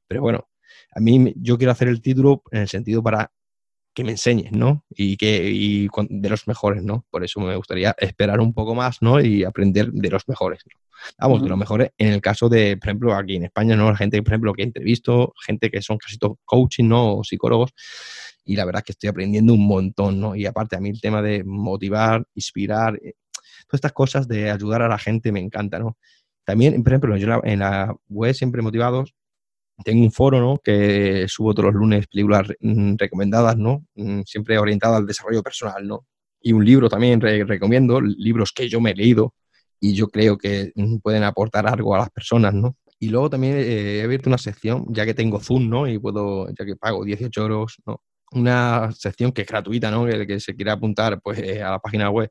[0.07, 0.47] Pero bueno,
[0.95, 3.29] a mí yo quiero hacer el título en el sentido para
[3.93, 4.85] que me enseñes, ¿no?
[4.89, 7.05] Y que y de los mejores, ¿no?
[7.09, 9.19] Por eso me gustaría esperar un poco más, ¿no?
[9.19, 10.79] Y aprender de los mejores, ¿no?
[11.17, 13.89] Vamos, de los mejores en el caso de, por ejemplo, aquí en España, ¿no?
[13.89, 17.17] La gente, por ejemplo, que he entrevisto, gente que son casi todos coaching, ¿no?
[17.17, 17.71] O psicólogos,
[18.49, 20.35] y la verdad es que estoy aprendiendo un montón, ¿no?
[20.35, 23.13] Y aparte a mí el tema de motivar, inspirar, eh,
[23.67, 25.97] todas estas cosas de ayudar a la gente me encanta, ¿no?
[26.43, 29.13] También, por ejemplo, yo en la web siempre motivados,
[29.85, 30.57] tengo un foro, ¿no?
[30.63, 33.85] Que subo todos los lunes películas mm, recomendadas, ¿no?
[33.93, 36.07] Mm, siempre orientadas al desarrollo personal, ¿no?
[36.41, 39.35] Y un libro también recomiendo, libros que yo me he leído
[39.79, 42.75] y yo creo que mm, pueden aportar algo a las personas, ¿no?
[42.99, 45.87] Y luego también eh, he abierto una sección, ya que tengo Zoom, ¿no?
[45.87, 48.01] Y puedo, ya que pago 18 euros, ¿no?
[48.31, 50.05] Una sección que es gratuita, ¿no?
[50.05, 52.29] Que se quiera apuntar pues, eh, a la página web,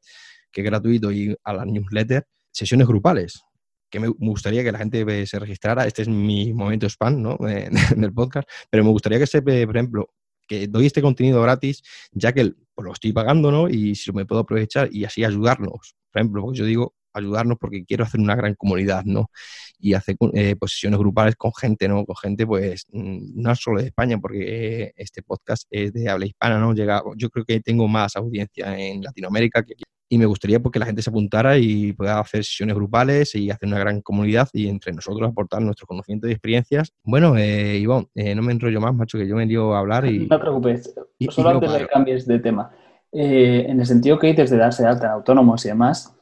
[0.52, 3.42] que es gratuito, y a la newsletter, sesiones grupales,
[3.90, 5.86] que me gustaría que la gente se registrara.
[5.86, 7.36] Este es mi momento spam, ¿no?
[7.96, 10.10] del podcast, pero me gustaría que se, por ejemplo,
[10.46, 11.82] que doy este contenido gratis,
[12.12, 13.68] ya que pues, lo estoy pagando, ¿no?
[13.68, 15.94] Y si me puedo aprovechar y así ayudarnos.
[16.10, 19.30] Por ejemplo, porque yo digo ayudarnos porque quiero hacer una gran comunidad, ¿no?
[19.78, 22.04] Y hacer eh, sesiones grupales con gente, ¿no?
[22.04, 26.58] Con gente, pues, mm, no solo de España, porque este podcast es de habla hispana,
[26.58, 26.74] ¿no?
[26.74, 29.74] Llega, yo creo que tengo más audiencia en Latinoamérica que
[30.08, 33.50] y me gustaría porque pues, la gente se apuntara y pueda hacer sesiones grupales y
[33.50, 36.92] hacer una gran comunidad y entre nosotros aportar nuestro conocimiento y experiencias.
[37.02, 40.06] Bueno, eh, Ivonne, eh, no me enrollo más, macho, que yo me dio a hablar
[40.06, 40.20] y...
[40.20, 40.94] No te preocupes,
[41.28, 42.70] solo antes de que cambies de tema.
[43.12, 46.14] Eh, en el sentido que dices de darse de alta autónomos y demás,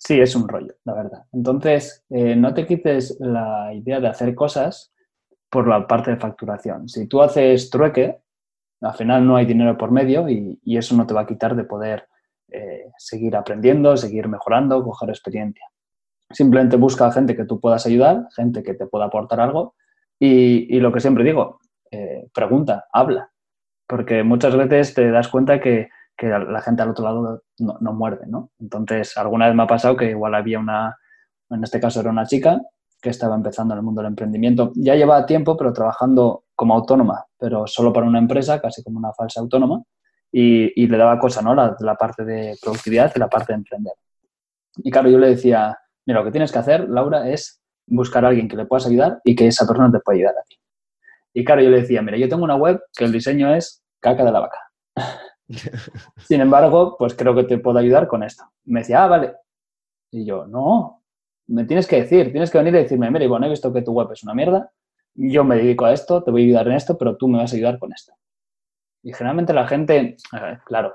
[0.00, 1.24] sí, es un rollo, la verdad.
[1.32, 4.92] Entonces, eh, no te quites la idea de hacer cosas
[5.50, 6.88] por la parte de facturación.
[6.88, 8.20] Si tú haces trueque,
[8.80, 11.64] al final no hay dinero por medio y, eso no te va a quitar de
[11.64, 12.08] poder
[12.50, 15.66] eh, seguir aprendiendo, seguir mejorando, coger experiencia.
[16.30, 19.74] Simplemente busca gente que tú puedas ayudar, gente que te pueda aportar algo
[20.18, 21.60] y, lo que siempre digo,
[21.90, 23.30] eh, pregunta, habla,
[23.86, 25.88] porque muchas veces te das cuenta que,
[26.28, 28.50] la gente al otro lado no, muerde, ¿no?
[28.58, 30.96] Entonces, alguna vez me ha pasado que igual había una,
[31.48, 32.60] en este caso era una chica
[33.00, 34.72] que estaba empezando en el mundo del emprendimiento.
[34.74, 39.12] Ya llevaba tiempo, pero trabajando como autónoma, pero solo para una empresa, casi como una
[39.12, 39.82] falsa autónoma
[40.30, 41.54] y, le daba cosa, ¿no?
[41.54, 43.94] La, la, parte de productividad y la parte de emprender.
[44.76, 48.28] Y claro, yo le decía, mira, lo que tienes que hacer, Laura, es buscar a
[48.28, 50.56] alguien que le puedas ayudar y que esa persona te pueda ayudar a ti.
[51.32, 54.24] Y claro, yo le decía, mira, yo tengo una web que el diseño es caca
[54.24, 54.58] de la vaca.
[56.18, 58.44] Sin embargo, pues creo que te puedo ayudar con esto.
[58.64, 59.34] me decía, ah, vale.
[60.12, 61.02] Y yo, no,
[61.48, 63.92] me tienes que decir, tienes que venir y decirme, mira, bueno, he visto que tu
[63.92, 64.72] web es una mierda,
[65.14, 67.52] yo me dedico a esto, te voy a ayudar en esto, pero tú me vas
[67.52, 68.12] a ayudar con esto.
[69.02, 70.16] Y generalmente la gente,
[70.64, 70.94] claro,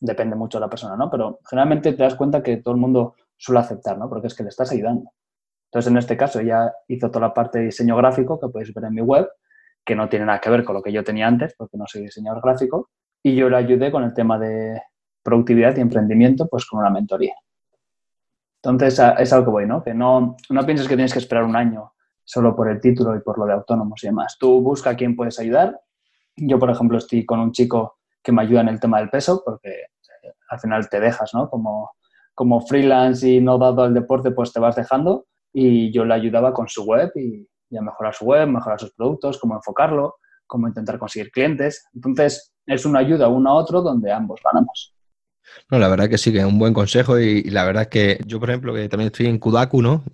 [0.00, 1.10] depende mucho de la persona, ¿no?
[1.10, 4.08] Pero generalmente te das cuenta que todo el mundo suele aceptar, ¿no?
[4.08, 5.10] Porque es que le estás ayudando.
[5.70, 8.84] Entonces, en este caso, ella hizo toda la parte de diseño gráfico que podéis ver
[8.84, 9.28] en mi web,
[9.84, 12.02] que no tiene nada que ver con lo que yo tenía antes, porque no soy
[12.02, 12.90] diseñador gráfico,
[13.22, 14.80] y yo le ayudé con el tema de
[15.22, 17.34] productividad y emprendimiento, pues con una mentoría.
[18.62, 19.82] Entonces, es algo que voy, ¿no?
[19.82, 21.92] Que no, no pienses que tienes que esperar un año
[22.24, 24.36] solo por el título y por lo de autónomos y demás.
[24.38, 25.80] Tú busca a quién puedes ayudar
[26.36, 29.42] yo, por ejemplo, estoy con un chico que me ayuda en el tema del peso,
[29.44, 31.48] porque eh, al final te dejas, ¿no?
[31.48, 31.92] Como,
[32.34, 35.26] como freelance y no dado al deporte, pues te vas dejando.
[35.52, 39.38] Y yo le ayudaba con su web y, a mejorar su web, mejorar sus productos,
[39.38, 41.88] cómo enfocarlo, cómo intentar conseguir clientes.
[41.94, 44.92] Entonces, es una ayuda uno a otro donde ambos ganamos.
[45.70, 48.40] No, la verdad que sí, que es un buen consejo y, la verdad que yo,
[48.40, 50.04] por ejemplo, que también estoy en Kudaku, ¿no?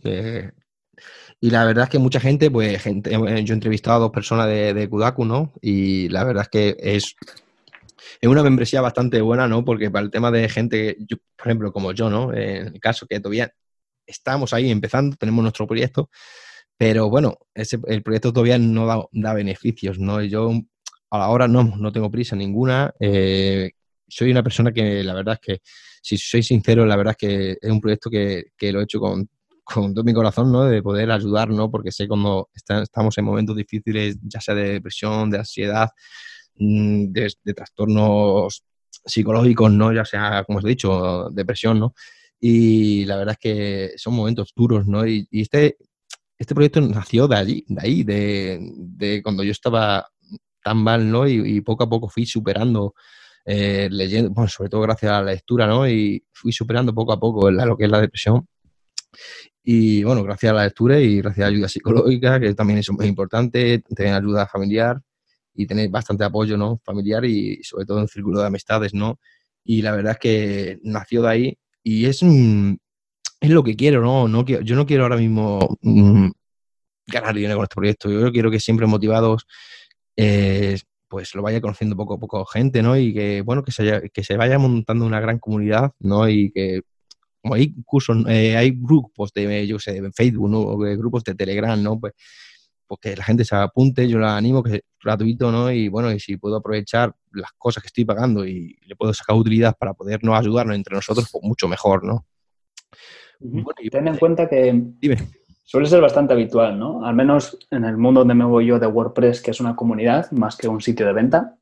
[1.41, 4.13] Y la verdad es que mucha gente, pues gente, eh, yo he entrevistado a dos
[4.13, 4.89] personas de, de
[5.19, 5.53] ¿no?
[5.61, 7.17] Y la verdad es que es,
[8.21, 9.65] es una membresía bastante buena, ¿no?
[9.65, 10.97] Porque para el tema de gente,
[11.37, 12.33] por ejemplo, como yo, ¿no?
[12.33, 13.53] En el caso que todavía
[14.07, 16.11] estamos ahí empezando, tenemos nuestro proyecto,
[16.77, 20.23] pero bueno, ese, el proyecto todavía no da, da, beneficios, ¿no?
[20.23, 20.53] Yo
[21.13, 22.93] ahora no, no tengo prisa ninguna.
[22.99, 23.71] Eh,
[24.09, 25.63] soy una persona que la verdad es que,
[26.03, 29.01] si soy sincero, la verdad es que es un proyecto que, que lo he hecho
[29.01, 29.29] con
[29.65, 30.65] con todo mi corazón, ¿no?
[30.65, 31.71] De poder ayudar, ¿no?
[31.71, 35.89] Porque sé cuando estamos en momentos difíciles, ya sea de depresión, de ansiedad,
[36.57, 38.65] mm, de, trastornos
[39.05, 39.93] psicológicos, ¿no?
[39.93, 41.95] Ya sea, como os he dicho, depresión, ¿no?
[42.41, 45.07] Y la verdad es que son momentos duros, ¿no?
[45.07, 45.77] Y, este,
[46.39, 50.07] este proyecto nació de allí, de ahí, de, cuando yo estaba
[50.63, 51.27] tan mal, ¿no?
[51.29, 52.95] Y, poco a poco fui superando,
[53.45, 55.89] eh, leyendo, bueno, sobre todo gracias a la lectura, ¿no?
[55.89, 58.47] Y fui superando poco a poco lo que es la depresión.
[59.65, 63.07] Y bueno, gracias a la lectura y gracias a ayuda psicológica, que también es muy
[63.07, 65.01] importante, tener ayuda familiar
[65.55, 66.81] y tener bastante apoyo ¿no?
[66.85, 69.19] familiar y sobre todo en un círculo de amistades, ¿no?
[69.65, 74.27] Y la verdad es que nació de ahí y es, es lo que quiero, ¿no?
[74.29, 76.31] no quiero, yo no quiero ahora mismo mm,
[77.07, 79.47] ganar dinero con este proyecto, yo quiero que siempre motivados
[80.17, 82.97] eh, pues lo vaya conociendo poco a poco gente, ¿no?
[82.97, 86.29] Y que, bueno, que se, que se vaya montando una gran comunidad, ¿no?
[86.29, 86.83] Y que
[87.43, 90.77] como hay cursos, eh, hay grupos de, yo sé, de Facebook, ¿no?
[90.97, 91.99] grupos de Telegram, ¿no?
[91.99, 92.13] Pues,
[92.87, 95.71] pues, que la gente se apunte, yo la animo, que es gratuito, ¿no?
[95.73, 99.35] Y bueno, y si puedo aprovechar las cosas que estoy pagando y le puedo sacar
[99.37, 102.27] utilidad para podernos ayudarnos entre nosotros, pues mucho mejor, ¿no?
[103.91, 104.73] Ten en cuenta que...
[105.01, 105.17] Dime.
[105.65, 107.05] Suele ser bastante habitual, ¿no?
[107.05, 110.31] Al menos en el mundo donde me voy yo de WordPress, que es una comunidad
[110.33, 111.57] más que un sitio de venta,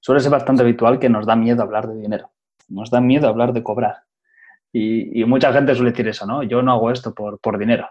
[0.00, 2.30] suele ser bastante habitual que nos da miedo hablar de dinero.
[2.68, 4.04] Nos da miedo hablar de cobrar.
[4.72, 6.42] Y, mucha gente suele decir eso, ¿no?
[6.42, 7.88] Yo no hago esto por, por dinero.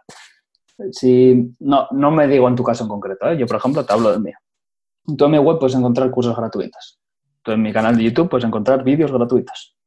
[0.91, 3.37] Si, no, no me digo en tu caso en concreto, ¿eh?
[3.37, 4.37] yo por ejemplo te hablo del mío.
[5.17, 6.99] Tú en mi web puedes encontrar cursos gratuitos.
[7.41, 9.77] Tú en mi canal de YouTube puedes encontrar vídeos gratuitos.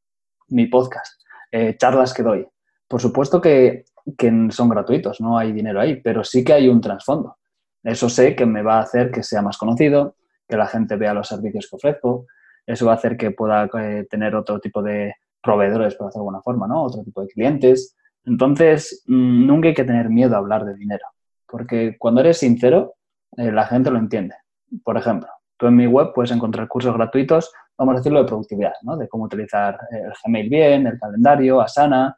[0.49, 2.47] Mi podcast, eh, charlas que doy.
[2.89, 3.85] Por supuesto que,
[4.17, 7.39] que son gratuitos, no hay dinero ahí, pero sí que hay un trasfondo.
[7.83, 10.17] Eso sé que me va a hacer que sea más conocido,
[10.49, 12.27] que la gente vea los servicios que ofrezco.
[12.67, 16.41] Eso va a hacer que pueda eh, tener otro tipo de proveedores, por hacer alguna
[16.41, 16.83] forma, ¿no?
[16.83, 17.97] Otro tipo de clientes.
[18.25, 21.07] Entonces, mm, nunca hay que tener miedo a hablar de dinero,
[21.47, 22.95] porque cuando eres sincero,
[23.37, 24.35] eh, la gente lo entiende.
[24.83, 28.75] Por ejemplo, tú en mi web puedes encontrar cursos gratuitos, vamos a decirlo, de productividad,
[28.83, 28.97] ¿no?
[28.97, 32.17] De cómo utilizar eh, el Gmail bien, el calendario, Asana,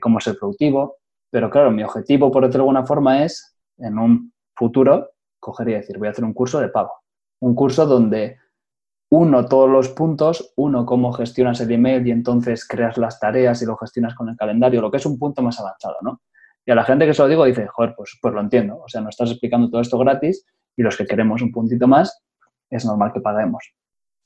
[0.00, 0.96] cómo ser productivo.
[1.30, 5.10] Pero claro, mi objetivo, por decirlo de alguna forma, es en un futuro
[5.40, 6.92] coger y decir, voy a hacer un curso de pago
[7.40, 8.38] un curso donde
[9.08, 13.66] uno todos los puntos, uno cómo gestionas el email y entonces creas las tareas y
[13.66, 16.22] lo gestionas con el calendario, lo que es un punto más avanzado, ¿no?
[16.64, 18.88] Y a la gente que se lo digo dice, joder, pues, pues lo entiendo, o
[18.88, 20.44] sea, no estás explicando todo esto gratis
[20.76, 22.24] y los que queremos un puntito más,
[22.68, 23.72] es normal que paguemos.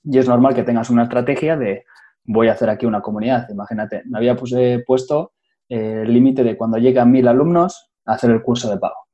[0.02, 1.84] Y es normal que tengas una estrategia de,
[2.24, 4.82] voy a hacer aquí una comunidad, imagínate, me había puesto eh,
[5.70, 9.06] el límite de cuando llegan mil alumnos, hacer el curso de pago.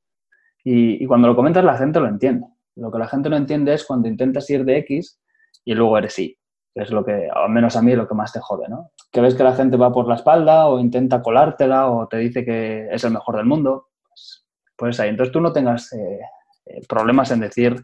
[0.63, 2.45] Y, cuando lo comentas la gente lo entiende.
[2.75, 5.21] Lo que la gente no entiende es cuando intentas ir de X
[5.63, 6.37] y luego eres Y.
[6.75, 8.91] Es lo que, al menos a mí, lo que más te jode, ¿no?
[9.11, 12.43] Que ves que la gente va por la espalda o intenta colártela o te dice
[12.43, 13.87] que es el mejor del mundo.
[14.07, 15.09] Pues, pues ahí.
[15.09, 16.19] Entonces tú no tengas eh,
[16.65, 17.75] eh, problemas en decir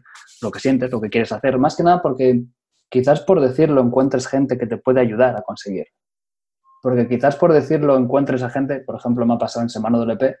[0.42, 1.58] lo que sientes, lo que quieres hacer.
[1.58, 2.42] Más que nada porque
[2.88, 5.86] quizás por decirlo encuentres gente que te puede ayudar a conseguir.
[6.84, 10.12] Porque quizás por decirlo encuentres a gente, por ejemplo, me ha pasado en Semana del
[10.12, 10.36] EP,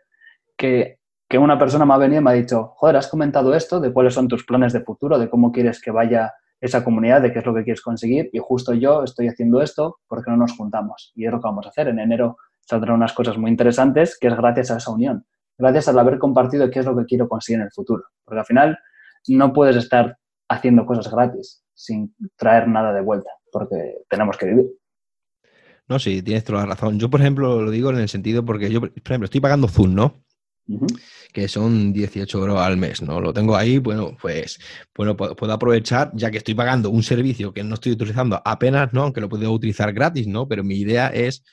[0.56, 3.80] que que una persona me ha venido y me ha dicho, joder, has comentado esto,
[3.80, 7.32] de cuáles son tus planes de futuro, de cómo quieres que vaya esa comunidad, de
[7.32, 10.56] qué es lo que quieres conseguir, y justo yo estoy haciendo esto porque no nos
[10.56, 11.12] juntamos.
[11.14, 11.88] Y es lo que vamos a hacer.
[11.88, 15.26] En enero saldrán unas cosas muy interesantes que es gracias a esa unión,
[15.58, 18.04] gracias al haber compartido qué es lo que quiero conseguir en el futuro.
[18.24, 18.78] Porque al final
[19.28, 20.16] no puedes estar
[20.48, 24.66] haciendo cosas gratis sin traer nada de vuelta, porque tenemos que vivir.
[25.88, 26.98] No, sí, tienes toda la razón.
[26.98, 29.94] Yo, por ejemplo, lo digo en el sentido porque yo, por ejemplo, estoy pagando Zoom,
[29.94, 30.24] ¿no?
[31.32, 33.20] que son 18 euros al mes, ¿no?
[33.20, 34.58] Lo tengo ahí, bueno, pues
[34.94, 39.02] bueno, puedo aprovechar, ya que estoy pagando un servicio que no estoy utilizando apenas, ¿no?
[39.02, 40.48] Aunque lo puedo utilizar gratis, ¿no?
[40.48, 41.44] Pero mi idea es,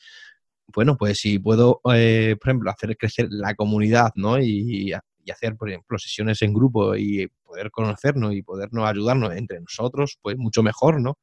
[0.73, 4.39] bueno, pues si puedo, eh, por ejemplo, hacer crecer la comunidad, ¿no?
[4.39, 4.93] Y,
[5.31, 10.35] hacer, por ejemplo, sesiones en grupo y poder conocernos y podernos ayudarnos entre nosotros, pues
[10.37, 11.17] mucho mejor, ¿no?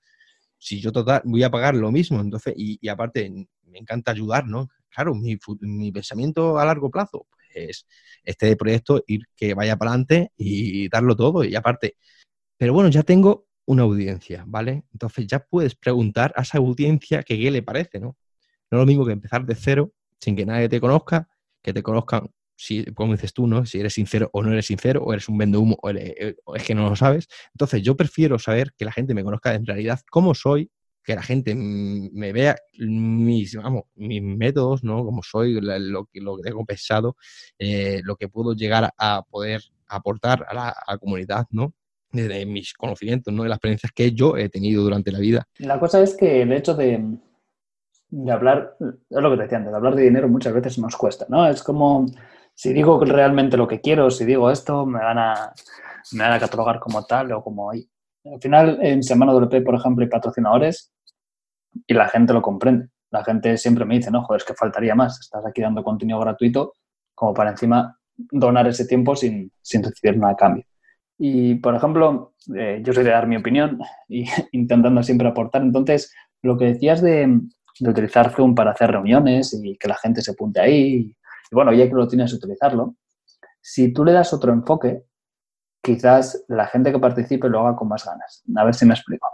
[0.58, 3.30] Si yo total voy a pagar lo mismo, entonces, y, aparte
[3.64, 4.68] me encanta ayudar, ¿no?
[4.88, 7.86] Claro, mi, mi pensamiento a largo plazo, es
[8.24, 11.44] este proyecto ir que vaya para adelante y darlo todo.
[11.44, 11.96] Y aparte,
[12.56, 14.84] pero bueno, ya tengo una audiencia, ¿vale?
[14.92, 18.16] Entonces ya puedes preguntar a esa audiencia que qué le parece, ¿no?
[18.70, 21.28] No es lo mismo que empezar de cero, sin que nadie te conozca,
[21.62, 23.64] que te conozcan, si, como dices tú, ¿no?
[23.64, 25.90] Si eres sincero o no eres sincero, o eres un vende humo, o,
[26.44, 27.28] o es que no lo sabes.
[27.54, 30.70] Entonces yo prefiero saber que la gente me conozca en realidad cómo soy
[31.04, 35.06] que la gente me vea mis, vamos, mis métodos, ¿no?
[35.06, 37.16] Como soy, lo, que, lo que tengo pensado,
[37.58, 41.72] eh, lo que puedo llegar a poder aportar a la, comunidad, ¿no?
[42.12, 43.44] De, mis conocimientos, ¿no?
[43.44, 45.48] De las experiencias que yo he tenido durante la vida.
[45.60, 47.02] La cosa es que el hecho de,
[48.10, 50.94] de hablar, es lo que te decía antes, de hablar de dinero muchas veces nos
[50.94, 51.48] cuesta, ¿no?
[51.48, 52.04] Es como,
[52.58, 55.52] si digo realmente lo que quiero, si digo esto, me van a,
[56.10, 57.70] me van a catalogar como tal o como...
[57.70, 60.92] Al final, en Semana WP, por ejemplo, hay patrocinadores
[61.86, 62.88] y la gente lo comprende.
[63.12, 65.20] La gente siempre me dice, no, joder, es que faltaría más.
[65.20, 66.72] Estás aquí dando contenido gratuito
[67.14, 70.64] como para encima donar ese tiempo sin, sin recibir nada a cambio.
[71.16, 75.62] Y, por ejemplo, eh, yo soy de dar mi opinión y intentando siempre aportar.
[75.62, 77.40] Entonces, lo que decías de,
[77.78, 81.14] de, utilizar Zoom para hacer reuniones y que la gente se apunte ahí,
[81.52, 82.96] bueno, ya que lo tienes, utilizarlo,
[83.60, 85.04] si tú le das otro enfoque,
[85.82, 88.42] quizás la gente que participe lo haga con más ganas.
[88.56, 89.26] A ver si me explico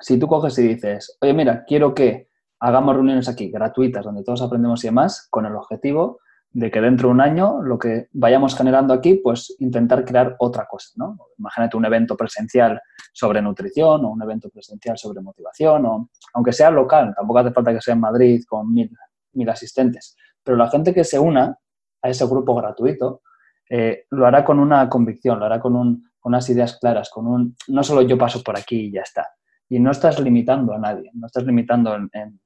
[0.00, 2.28] si tú coges y dices, oye, mira, quiero que
[2.60, 7.08] hagamos reuniones aquí gratuitas donde todos aprendemos y demás, con el objetivo de que dentro
[7.08, 11.16] de un año lo que vayamos generando aquí, pues intentar crear otra cosa, ¿no?
[11.38, 12.80] Imagínate un evento presencial
[13.12, 17.72] sobre nutrición o un evento presencial sobre motivación, o aunque sea local, tampoco hace falta
[17.72, 20.16] que sea en Madrid con mil asistentes,
[20.48, 21.58] pero la gente que se una
[22.00, 23.20] a ese grupo gratuito
[23.68, 27.26] eh, lo hará con una convicción, lo hará con, un, con unas ideas claras, con
[27.26, 29.28] un, no solo yo paso por aquí y ya está,
[29.68, 32.40] y no estás limitando a nadie, no estás limitando en,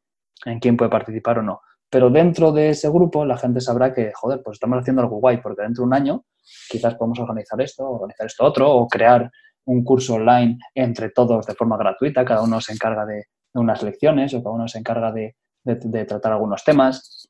[0.60, 1.60] quién puede participar o no.
[1.88, 5.36] pero dentro de ese grupo la gente sabrá que, joder, pues estamos haciendo algo guay,
[5.36, 6.24] porque dentro de un año
[6.68, 9.30] quizás podemos organizar esto, organizar esto otro, o crear
[9.66, 14.34] un curso online entre todos de forma gratuita, cada uno se encarga de, unas lecciones
[14.34, 17.21] o cada uno se encarga de, tratar algunos temas.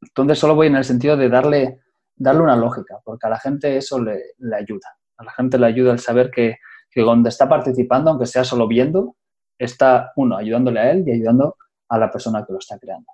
[0.00, 1.80] Entonces solo voy en el sentido de darle,
[2.16, 4.20] darle una lógica, porque a la gente eso le,
[4.56, 4.96] ayuda.
[5.16, 6.56] A la gente le ayuda el saber que,
[6.90, 9.16] que donde está participando, aunque sea solo viendo,
[9.58, 11.56] está uno ayudándole a él y ayudando
[11.88, 13.06] a la persona que lo está creando.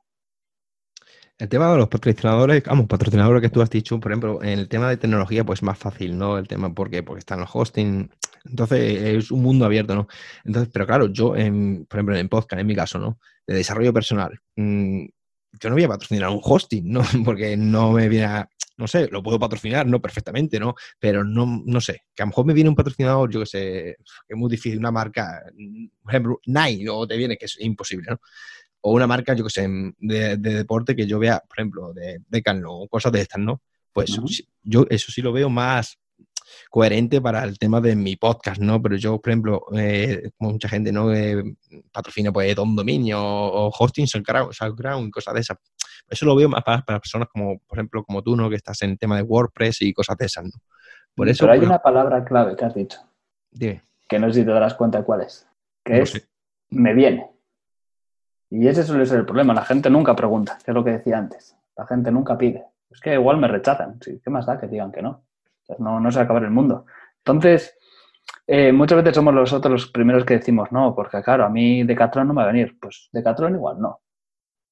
[1.37, 4.69] El tema de los patrocinadores, vamos, patrocinadores que tú has dicho, por ejemplo, en el
[4.69, 6.39] tema de tecnología, pues más fácil, ¿no?
[6.39, 7.03] El tema, ¿por qué?
[7.03, 8.09] Porque están los hosting,
[8.45, 10.07] entonces es un mundo abierto, ¿no?
[10.45, 13.19] Entonces, pero claro, yo, por ejemplo, en podcast, en mi caso, ¿no?
[13.47, 15.07] De desarrollo personal, mm,
[15.61, 17.03] yo no voy a patrocinar un hosting, ¿no?
[17.25, 20.01] Porque no me viene a, no sé, lo puedo patrocinar, ¿no?
[20.01, 20.75] Perfectamente, ¿no?
[20.99, 23.59] Pero no, no sé, que a lo mejor me viene un patrocinador, yo que sé,
[24.27, 25.43] que es muy difícil, una marca,
[26.03, 28.21] por ejemplo, Nike, o te viene que es imposible, ¿no?
[28.81, 29.67] O una marca, yo que sé,
[29.99, 33.63] de, deporte que yo vea, por ejemplo, de, de o cosas de estas, ¿no?
[33.93, 34.21] Pues
[34.63, 35.97] yo eso sí lo veo más
[36.75, 38.83] coherente para el tema de mi podcast, ¿no?
[38.83, 41.15] Pero yo, por ejemplo, eh, como mucha gente, ¿no?
[41.15, 41.57] Eh,
[41.93, 45.57] patrocina pues un dominio o, hosting, SoundCloud, cosas de esas.
[46.11, 48.51] Eso lo veo más para, personas como, por ejemplo, como tú, ¿no?
[48.51, 50.51] Que estás en el tema de WordPress y cosas de esas, ¿no?
[51.15, 52.99] Por eso, Pero hay una palabra clave que has dicho.
[53.57, 55.47] Que no sé si te darás cuenta de cuál es.
[55.85, 56.29] Que es
[56.71, 57.31] me viene.
[58.51, 59.55] Y ese suele ser el problema.
[59.55, 61.57] La gente nunca pregunta, que es lo que decía antes.
[61.77, 62.65] La gente nunca pide.
[62.91, 64.01] Es que igual me rechazan.
[64.03, 64.21] ¿Sí?
[64.25, 65.24] ¿Qué más da que digan que no?
[65.79, 66.87] No, no se va a acabar el mundo.
[67.19, 67.77] Entonces,
[68.47, 72.29] eh, muchas veces somos nosotros los primeros que decimos no, porque claro, a mí Decathlon
[72.29, 72.77] no me va a venir.
[72.81, 74.01] Pues Decathlon igual no.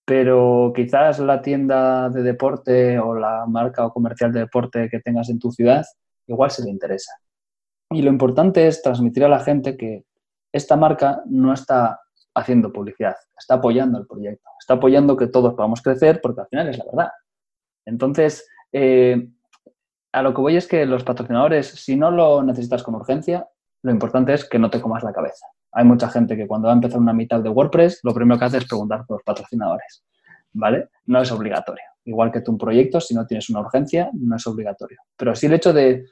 [0.04, 5.30] Pero quizás la tienda de deporte o la marca o comercial de deporte que tengas
[5.30, 5.84] en tu ciudad,
[6.26, 7.12] igual se le interesa.
[7.90, 10.04] Y lo importante es transmitir a la gente que
[10.52, 12.00] esta marca no está
[12.34, 16.68] haciendo publicidad, está apoyando el proyecto, está apoyando que todos podamos crecer porque al final
[16.68, 17.10] es la verdad.
[17.84, 19.28] Entonces, eh,
[20.12, 23.48] a lo que voy es que los patrocinadores, si no lo necesitas con urgencia,
[23.82, 25.46] lo importante es que no te comas la cabeza.
[25.72, 28.44] Hay mucha gente que cuando va a empezar una mitad de WordPress, lo primero que
[28.44, 30.04] hace es preguntar por los patrocinadores.
[30.52, 30.90] ¿Vale?
[31.06, 31.84] No es obligatorio.
[32.04, 34.98] Igual que tú un proyecto, si no tienes una urgencia, no es obligatorio.
[35.16, 36.04] Pero sí el hecho de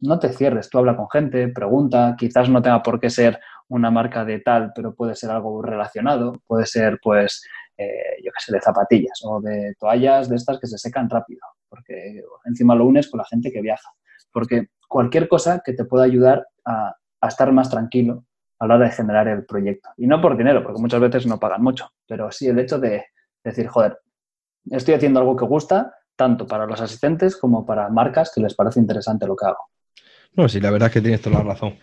[0.00, 3.90] no te cierres, tú habla con gente, pregunta, quizás no tenga por qué ser una
[3.90, 7.42] marca de tal, pero puede ser algo relacionado, puede ser pues,
[7.78, 11.40] eh, yo qué sé, de zapatillas o de toallas de estas que se secan rápido
[11.68, 13.88] porque encima lo unes con la gente que viaja.
[14.32, 16.96] Porque cualquier cosa que te pueda ayudar a,
[17.26, 18.24] estar más tranquilo
[18.60, 19.88] a la hora de generar el proyecto.
[19.96, 23.04] Y no por dinero, porque muchas veces no pagan mucho, pero sí el hecho de
[23.42, 23.98] decir, joder,
[24.70, 28.78] estoy haciendo algo que gusta, tanto para los asistentes como para marcas que les parece
[28.78, 29.58] interesante lo que hago.
[30.34, 31.76] No, sí, la verdad es que tienes toda la razón.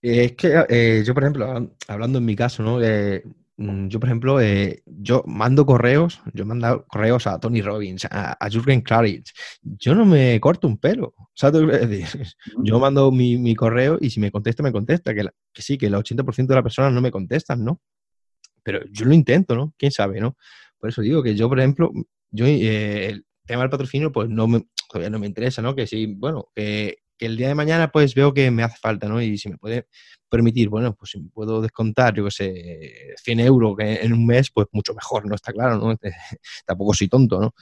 [0.00, 2.82] Es que eh, yo, por ejemplo, hablando en mi caso, ¿no?
[2.82, 3.22] Eh,
[3.58, 8.48] yo, por ejemplo, eh, yo mando correos, yo mando correos a Tony Robbins, a, a
[8.48, 9.32] Jürgen Klaritz.
[9.62, 11.14] Yo no me corto un pelo.
[12.64, 15.14] Yo mando mi, correo y si me contesta, me contesta.
[15.14, 17.80] Que, que sí, que el 80% de las personas no me contestan, ¿no?
[18.62, 19.74] Pero yo lo intento, ¿no?
[19.78, 20.36] ¿Quién sabe, no?
[20.78, 21.92] Por eso digo que yo, por ejemplo,
[22.30, 25.74] yo eh, el tema del patrocinio, pues no me, todavía no me interesa, ¿no?
[25.74, 29.08] Que sí, bueno, que, que el día de mañana pues veo que me hace falta,
[29.08, 29.20] ¿no?
[29.20, 29.86] Y si me puede
[30.28, 34.50] permitir, bueno, pues si me puedo descontar, yo qué sé, 100 euros en un mes,
[34.50, 35.34] pues mucho mejor, ¿no?
[35.34, 35.96] Está claro, ¿no?
[36.66, 37.54] Tampoco soy tonto, ¿no?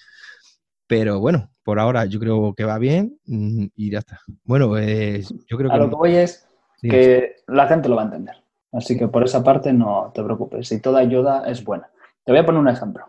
[0.86, 4.20] Pero bueno, por ahora yo creo que va bien mm, y ya está.
[4.44, 5.76] Bueno, eh, yo creo que...
[5.76, 6.46] A lo que voy es
[6.80, 8.36] que la gente lo va a entender.
[8.72, 10.70] Así que por esa parte no te preocupes.
[10.70, 11.90] Y toda ayuda es buena.
[12.24, 13.06] Te voy a poner un ejemplo.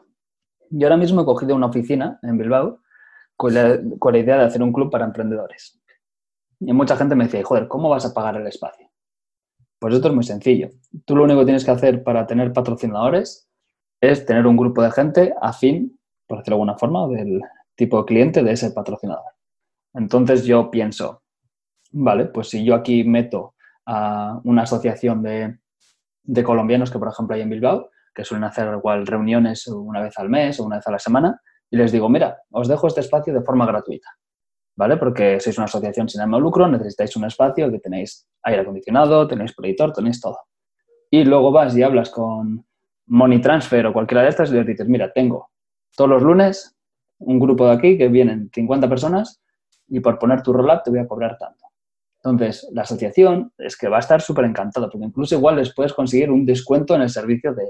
[0.69, 2.79] Yo ahora mismo he cogido una oficina en Bilbao
[3.35, 5.79] con la, con la idea de hacer un club para emprendedores.
[6.59, 8.89] Y mucha gente me decía, joder, ¿cómo vas a pagar el espacio?
[9.79, 10.69] Pues esto es muy sencillo.
[11.05, 13.47] Tú lo único que tienes que hacer para tener patrocinadores
[14.01, 17.41] es tener un grupo de gente afín, por decirlo de alguna forma, del
[17.75, 19.33] tipo de cliente de ese patrocinador.
[19.93, 21.23] Entonces yo pienso,
[21.91, 23.55] vale, pues si yo aquí meto
[23.85, 25.59] a una asociación de,
[26.23, 30.17] de colombianos que, por ejemplo, hay en Bilbao, que suelen hacer igual reuniones una vez
[30.17, 31.39] al mes o una vez a la semana,
[31.69, 34.09] y les digo, mira, os dejo este espacio de forma gratuita.
[34.77, 34.95] ¿Vale?
[34.95, 39.53] Porque sois una asociación sin ánimo lucro, necesitáis un espacio que tenéis aire acondicionado, tenéis
[39.53, 40.37] proyector, tenéis todo.
[41.09, 42.65] Y luego vas y hablas con
[43.07, 45.49] Money Transfer o cualquiera de estas y les dices, mira, tengo
[45.95, 46.75] todos los lunes
[47.19, 49.41] un grupo de aquí que vienen 50 personas
[49.87, 51.65] y por poner tu roll-up te voy a cobrar tanto.
[52.23, 55.93] Entonces, la asociación es que va a estar súper encantada, porque incluso igual les puedes
[55.93, 57.63] conseguir un descuento en el servicio de,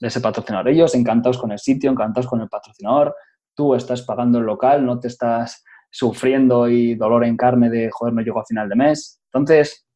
[0.00, 0.68] de, ese patrocinador.
[0.68, 3.14] Ellos encantados con el sitio, encantados con el patrocinador,
[3.54, 8.14] tú estás pagando el local, no te estás sufriendo y dolor en carne de, joder,
[8.14, 9.20] no llego a final de mes.
[9.32, 9.86] Entonces,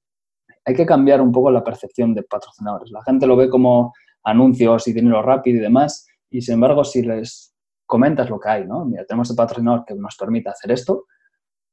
[0.64, 2.90] hay que cambiar un poco la percepción de patrocinadores.
[2.90, 3.92] La gente lo ve como
[4.24, 7.54] anuncios y dinero rápido y demás, y sin embargo, si les
[7.86, 8.84] comentas lo que hay, ¿no?
[8.84, 11.06] Mira, tenemos el patrocinador que nos permite hacer esto,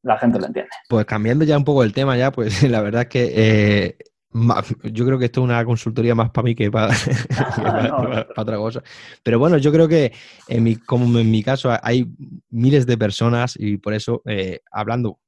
[0.04, 0.72] la gente lo entiende.
[0.88, 3.98] Pues cambiando ya un poco el tema ya, pues la verdad que eh,
[4.32, 6.94] yo creo que esto es una consultoría más para mí que para,
[8.38, 8.84] otra cosa.
[9.24, 10.12] Pero bueno, yo creo que
[10.48, 12.06] en mi, como en mi caso hay
[12.50, 15.20] miles de personas y por eso eh, hablando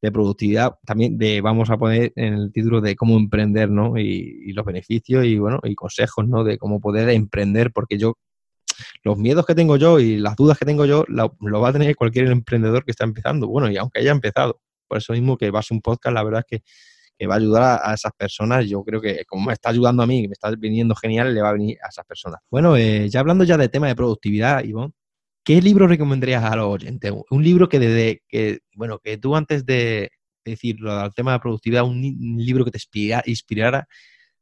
[0.00, 3.98] de productividad, también de vamos a poner en el título de cómo emprender, ¿no?
[3.98, 6.44] Y, los beneficios y bueno, y consejos, ¿no?
[6.44, 8.16] De cómo poder emprender, porque yo
[9.02, 11.96] los miedos que tengo yo y las dudas que tengo yo lo, va a tener
[11.96, 13.48] cualquier emprendedor que está empezando.
[13.48, 16.22] Bueno, y aunque haya empezado, por eso mismo que va a ser un podcast, la
[16.22, 16.64] verdad es que,
[17.26, 18.66] va a ayudar a, esas personas.
[18.66, 21.42] Yo creo que como me está ayudando a mí, que me está viniendo genial, le
[21.42, 22.40] va a venir a esas personas.
[22.50, 24.92] Bueno, eh, ya hablando ya de tema de productividad, Ivonne,
[25.44, 27.12] ¿qué libro recomendarías a los oyentes?
[27.30, 30.10] Un libro que desde que, bueno, que tú antes de
[30.44, 32.78] decirlo al tema de productividad, un, libro que te
[33.26, 33.86] inspirara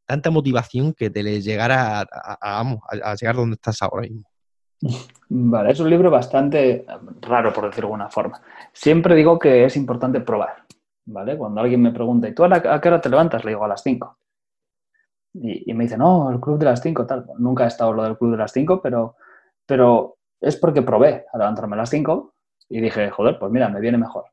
[0.06, 2.06] tanta motivación que te le llegara a,
[2.40, 4.22] a, llegar donde estás ahora mismo.
[5.28, 6.86] Vale, es un libro bastante
[7.22, 8.40] raro, por decirlo de alguna forma.
[8.72, 10.64] Siempre digo que es importante probar,
[11.06, 11.36] ¿vale?
[11.38, 13.44] Cuando alguien me pregunta, ¿y tú a, qué hora te levantas?
[13.44, 14.18] Le digo a las 5.
[15.34, 17.26] Y, me dice, no, el club de las 5, tal.
[17.38, 19.16] Nunca he estado lo del club de las 5, pero,
[19.66, 22.34] pero es porque probé a levantarme a las 5
[22.68, 24.24] y dije, joder, pues mira, me viene mejor.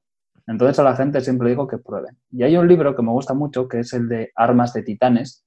[0.47, 2.17] Entonces a la gente siempre digo que prueben.
[2.31, 5.45] Y hay un libro que me gusta mucho, que es el de Armas de Titanes,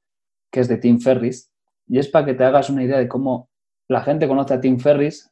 [0.51, 1.51] que es de Tim Ferris,
[1.87, 3.49] y es para que te hagas una idea de cómo
[3.89, 5.31] la gente conoce a Tim Ferris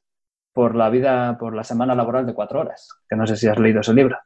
[0.52, 3.58] por la vida, por la semana laboral de cuatro horas, que no sé si has
[3.58, 4.16] leído ese libro.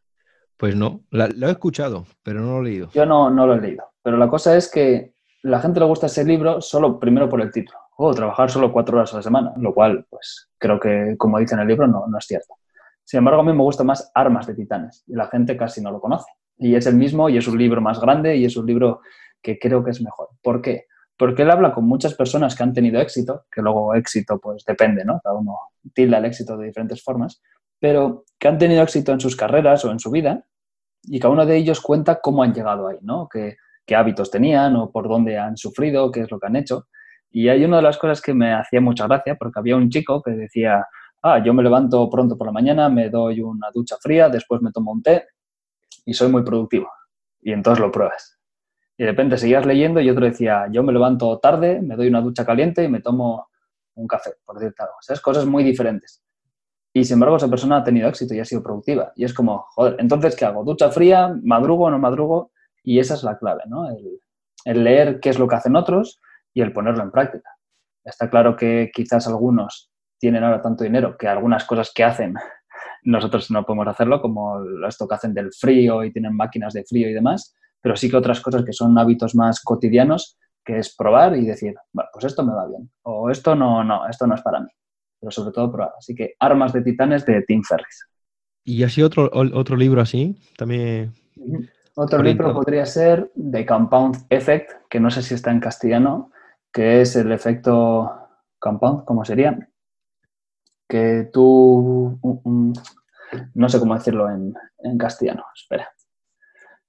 [0.58, 2.90] Pues no, lo he escuchado, pero no lo he leído.
[2.92, 6.06] Yo no, no lo he leído, pero la cosa es que la gente le gusta
[6.06, 9.52] ese libro solo primero por el título, o trabajar solo cuatro horas a la semana,
[9.56, 12.54] lo cual, pues creo que, como dice en el libro, no, no es cierto.
[13.04, 15.90] Sin embargo, a mí me gusta más Armas de Titanes y la gente casi no
[15.92, 16.30] lo conoce.
[16.58, 19.00] Y es el mismo y es un libro más grande y es un libro
[19.40, 20.28] que creo que es mejor.
[20.42, 20.86] ¿Por qué?
[21.16, 25.04] Porque él habla con muchas personas que han tenido éxito, que luego éxito pues depende,
[25.04, 25.20] ¿no?
[25.22, 25.56] Cada uno
[25.94, 27.40] tilda el éxito de diferentes formas,
[27.80, 30.44] pero que han tenido éxito en sus carreras o en su vida
[31.02, 33.28] y cada uno de ellos cuenta cómo han llegado ahí, ¿no?
[33.28, 33.56] Qué,
[33.94, 36.88] hábitos tenían o por dónde han sufrido, qué es lo que han hecho.
[37.30, 40.22] Y hay una de las cosas que me hacía mucha gracia porque había un chico
[40.22, 40.86] que decía,
[41.22, 44.72] ah, yo me levanto pronto por la mañana, me doy una ducha fría, después me
[44.72, 45.28] tomo un té
[46.04, 46.90] y soy muy productivo.
[47.40, 48.38] Y entonces lo pruebas.
[48.98, 52.20] Y de repente seguías leyendo y otro decía, yo me levanto tarde, me doy una
[52.20, 53.48] ducha caliente y me tomo
[53.94, 54.96] un café, por decirte algo.
[54.98, 56.22] O sea, es cosas muy diferentes.
[56.92, 59.12] Y sin embargo, esa persona ha tenido éxito y ha sido productiva.
[59.14, 60.64] Y es como, joder, entonces, ¿qué hago?
[60.64, 61.34] ¿Ducha fría?
[61.42, 62.52] ¿Madrugo o no madrugo?
[62.82, 63.88] Y esa es la clave, ¿no?
[63.90, 66.20] El, leer qué es lo que hacen otros
[66.52, 67.50] y el ponerlo en práctica.
[68.04, 72.34] Está claro que quizás algunos tienen ahora tanto dinero que algunas cosas que hacen
[73.04, 77.08] nosotros no podemos hacerlo, como esto que hacen del frío y tienen máquinas de frío
[77.08, 81.36] y demás, pero sí que otras cosas que son hábitos más cotidianos, que es probar
[81.36, 84.42] y decir, bueno, pues esto me va bien, o esto no, no, esto no es
[84.42, 84.68] para mí,
[85.20, 85.92] pero sobre todo probar.
[85.98, 88.08] Así que Armas de Titanes de Tim Ferris.
[88.64, 90.36] ¿Y así otro, otro libro así?
[90.56, 91.12] También...
[91.94, 96.30] Otro libro podría ser The Compound Effect, que no sé si está en castellano,
[96.72, 98.12] que es el efecto
[98.60, 99.68] compound, ¿cómo sería?
[100.88, 102.20] Que tú,
[103.54, 104.54] no sé cómo decirlo en,
[104.84, 105.90] en castellano, espera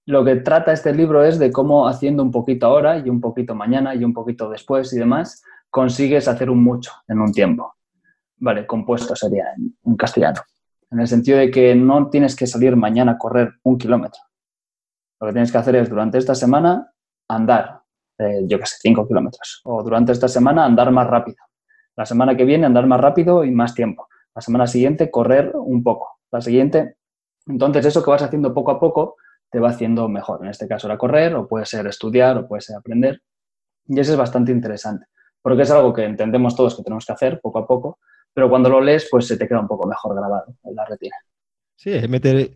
[0.09, 3.53] lo que trata este libro es de cómo haciendo un poquito ahora y un poquito
[3.53, 7.75] mañana y un poquito después y demás, consigues hacer un mucho en un tiempo.
[8.40, 9.54] Vale, compuesto sería
[9.86, 10.42] en, castellano.
[10.92, 14.22] En el sentido de que no tienes que salir mañana a correr un kilómetro.
[15.20, 16.92] Lo que tienes que hacer es durante esta semana
[17.28, 17.82] andar,
[18.18, 19.62] eh, yo qué sé, cinco kilómetros.
[19.66, 21.38] O durante esta semana andar más rápido.
[21.96, 24.08] La semana que viene andar más rápido y más tiempo.
[24.34, 26.20] La semana siguiente correr un poco.
[26.32, 26.96] La siguiente.
[27.46, 29.18] Entonces eso que vas haciendo poco a poco
[29.52, 30.44] te va haciendo mejor.
[30.44, 33.22] En este caso era correr, o puede ser estudiar, o puede ser aprender.
[33.88, 35.08] Y eso es bastante interesante,
[35.42, 38.00] porque es algo que entendemos todos que tenemos que hacer poco a poco,
[38.34, 41.15] pero cuando lo lees, pues se te queda un poco mejor grabado en la retina.
[41.75, 42.51] Sí, es meter,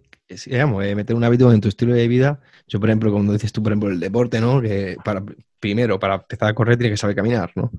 [0.46, 2.40] digamos, meter un hábito en tu estilo de vida.
[2.68, 4.62] Yo, por ejemplo, cuando dices tú, por ejemplo, el deporte, ¿no?
[4.62, 5.24] Que para,
[5.60, 7.72] primero, para empezar a correr, tienes que saber caminar, ¿no?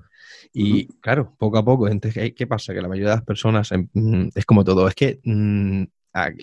[0.53, 2.73] Y claro, poco a poco, entonces, ¿qué pasa?
[2.73, 5.83] Que la mayoría de las personas, em, mm, es como todo, es que mm,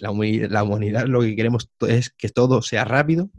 [0.01, 3.31] la, humanidad lo que queremos es que todo sea rápido,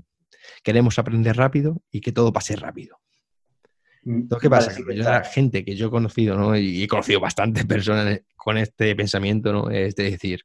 [0.63, 2.97] queremos aprender rápido y que todo pase rápido.
[4.05, 4.75] Mm, Entonces, ¿qué pasa?
[4.75, 6.55] que la gente que yo he conocido, ¿no?
[6.57, 9.69] Y he conocido bastantes personas con este pensamiento, ¿no?
[9.69, 10.41] Es de decir,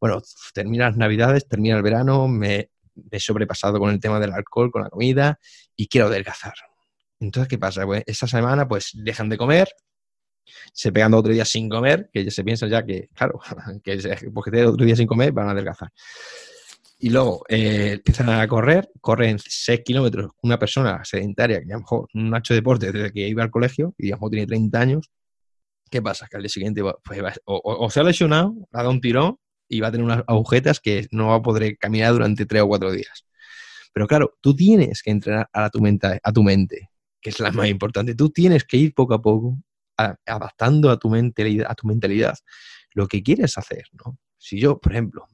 [0.00, 2.70] bueno, termina las navidades, termina el verano, me
[3.10, 5.38] he sobrepasado con el tema del alcohol, con la comida
[5.76, 6.54] y quiero adelgazar.
[7.20, 7.84] Entonces, ¿qué pasa?
[7.84, 9.68] Pues esa semana, pues dejan de comer,
[10.72, 13.40] se pegan otro día sin comer, que se piensa ya que, claro,
[13.82, 13.98] que
[14.32, 15.90] porque tienen otro día sin comer van a adelgazar.
[17.04, 20.30] Y luego eh, empiezan a correr, corren 6 kilómetros.
[20.40, 23.50] Una persona sedentaria que a lo mejor no ha hecho deporte desde que iba al
[23.50, 25.10] colegio y a lo mejor tiene 30 años,
[25.90, 26.26] ¿qué pasa?
[26.30, 29.36] Que al día siguiente pues, o, se ha lesionado, ha dado un tirón
[29.68, 32.68] y va a tener unas agujetas que no va a poder caminar durante tres o
[32.68, 33.26] cuatro días.
[33.92, 36.88] Pero claro, tú tienes que entrenar a, tu, mente, a tu mente,
[37.20, 38.14] que es la más importante.
[38.14, 39.58] Tú tienes que ir poco a poco
[39.98, 42.34] adaptando a tu, mentalidad, a tu mentalidad
[42.92, 44.16] lo que quieres hacer, ¿no?
[44.38, 45.26] Si yo, por ejemplo,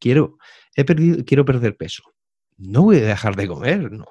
[0.00, 0.38] quiero,
[0.74, 2.02] he perdido, quiero perder peso,
[2.56, 4.06] no voy a dejar de comer, no.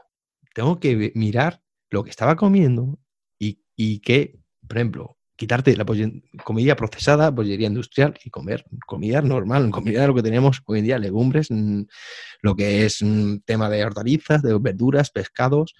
[0.53, 2.99] Tengo que mirar lo que estaba comiendo
[3.37, 5.85] y, y que, por ejemplo, quitarte la
[6.43, 10.99] comida procesada, bollería industrial y comer comida normal, comida lo que tenemos hoy en día,
[10.99, 11.47] legumbres,
[12.41, 15.75] lo que es un tema de hortalizas, de verduras, pescados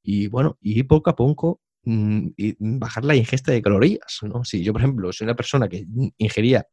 [0.00, 4.44] y bueno, y poco a poco bajar la ingesta de calorías, ¿no?
[4.44, 5.84] Si yo, por ejemplo, soy una persona que
[6.18, 6.68] ingería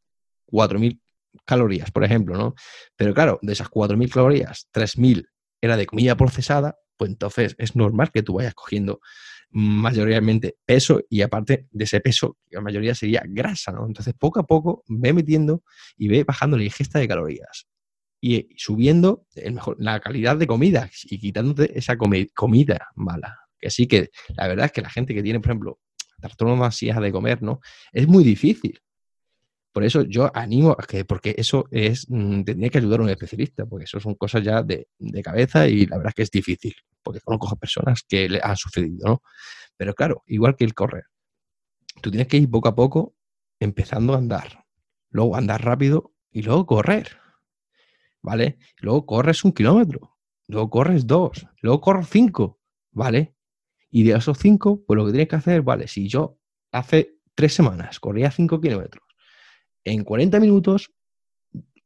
[0.46, 1.02] 4.000
[1.46, 2.56] calorías, por ejemplo, ¿no?
[2.96, 5.26] Pero claro, de esas 4.000 calorías, 3.000
[5.62, 9.00] era de comida procesada, pues entonces es normal que tú vayas cogiendo
[9.50, 13.86] mayoritariamente peso y aparte de ese peso, la mayoría sería grasa, ¿no?
[13.86, 15.64] Entonces, poco a poco ve metiendo
[15.98, 17.68] y ve bajando la ingesta de calorías
[18.22, 23.40] y subiendo el mejor, la calidad de comida y quitándote esa comida mala.
[23.60, 25.80] Que sí que la verdad es que la gente que tiene, por ejemplo,
[26.20, 27.60] trastornos ansiedad de comer, ¿no?
[27.92, 28.80] Es muy difícil.
[29.78, 33.10] Por eso yo animo a que, porque eso es, mm, tendría que ayudar a un
[33.12, 34.88] especialista, porque eso son cosas ya de,
[35.24, 36.74] cabeza y la verdad es que es difícil
[37.04, 39.22] porque conozco personas que le han sucedido, ¿no?
[39.78, 41.04] Pero claro, igual que el correr,
[42.02, 43.14] tú tienes que ir poco a poco
[43.60, 44.66] empezando a andar,
[45.12, 47.20] luego andar rápido y luego correr,
[48.24, 48.58] ¿vale?
[48.78, 50.18] Luego corres un kilómetro,
[50.48, 52.60] luego corres dos, luego corres cinco,
[52.90, 53.36] ¿vale?
[53.92, 55.88] Y de esos cinco, pues lo que tienes que hacer, ¿vale?
[55.88, 56.40] Si yo
[56.72, 59.07] hace tres semanas corría cinco kilómetros
[59.92, 60.92] en 40 minutos,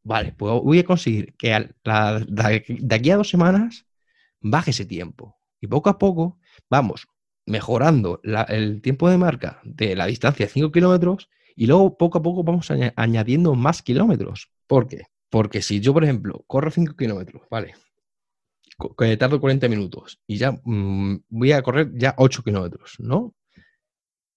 [0.04, 3.86] vale, pues voy a conseguir que de aquí a dos semanas
[4.39, 5.38] baje ese tiempo.
[5.60, 6.39] Y poco a poco
[6.70, 7.08] vamos
[7.45, 12.22] mejorando el tiempo de marca de la distancia de 5 kilómetros y luego poco a
[12.22, 14.52] poco vamos añadiendo más kilómetros.
[14.68, 15.04] ¿Por qué?
[15.30, 17.76] Porque si yo, por ejemplo, corro 5 kilómetros, ¿vale?
[18.97, 23.36] Que tardo 40 minutos y ya mm, voy a correr ya 8 kilómetros, ¿no?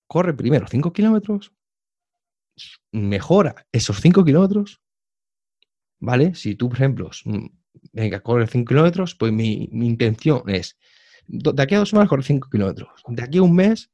[0.06, 1.52] Corre primero 5 kilómetros,
[2.92, 4.80] mejora esos 5 kilómetros,
[5.98, 6.34] ¿vale?
[6.34, 7.10] Si tú, por ejemplo,
[7.92, 10.78] venga, corre 5 kilómetros, pues mi, intención es,
[11.26, 13.90] de aquí a dos semanas corre 5 kilómetros, de aquí a un mes,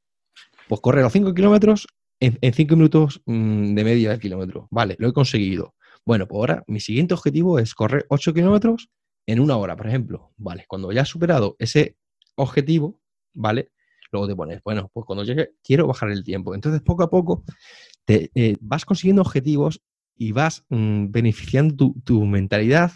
[0.68, 1.86] pues corre los 5 kilómetros
[2.20, 4.68] en 5 minutos mm, de media del kilómetro.
[4.70, 5.74] Vale, lo he conseguido.
[6.04, 8.90] Bueno, pues ahora mi siguiente objetivo es correr 8 kilómetros
[9.26, 10.32] en una hora, por ejemplo.
[10.36, 11.96] Vale, cuando ya has superado ese
[12.36, 13.00] objetivo,
[13.32, 13.70] ¿vale?
[14.12, 16.54] Luego te pones, bueno, pues cuando llegue, quiero bajar el tiempo.
[16.54, 17.44] Entonces, poco a poco,
[18.10, 19.80] eh, vas consiguiendo objetivos
[20.16, 22.92] y vas mm, beneficiando tu, mentalidad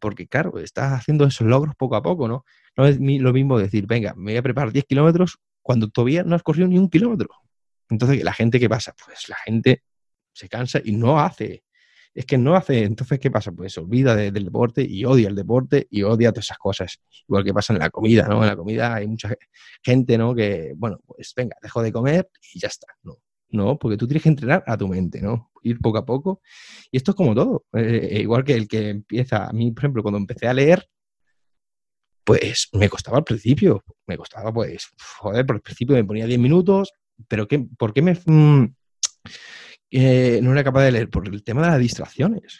[0.00, 2.44] porque claro, estás haciendo esos logros poco a poco, ¿no?
[2.76, 6.34] No es lo mismo decir, venga, me voy a preparar 10 kilómetros cuando todavía no
[6.34, 7.28] has corrido ni un kilómetro.
[7.90, 8.94] Entonces, ¿la gente qué pasa?
[9.04, 9.82] Pues la gente
[10.32, 11.64] se cansa y no hace.
[12.14, 12.84] Es que no hace.
[12.84, 13.52] Entonces, ¿qué pasa?
[13.52, 17.00] Pues se olvida del deporte y odia el deporte y odia todas esas cosas.
[17.28, 18.42] Igual que pasa en la comida, ¿no?
[18.42, 19.34] En la comida hay mucha
[19.82, 20.34] gente, ¿no?
[20.34, 23.18] Que, bueno, pues venga, dejo de comer y ya está, ¿no?
[23.54, 25.52] No, porque tú tienes que entrenar a tu mente, ¿no?
[25.62, 26.40] Ir poco a poco.
[26.90, 27.66] Y esto es como todo.
[27.72, 30.88] Eh, eh, igual que el que empieza, a mí, por ejemplo, cuando empecé a leer,
[32.24, 33.84] pues me costaba al principio.
[34.06, 34.88] Me costaba, pues,
[35.20, 36.92] joder, por el principio me ponía 10 minutos,
[37.28, 38.18] pero ¿qué, ¿por qué me...
[38.26, 38.74] Mm,
[39.92, 41.08] eh, no era capaz de leer?
[41.08, 42.58] Por el tema de las distracciones.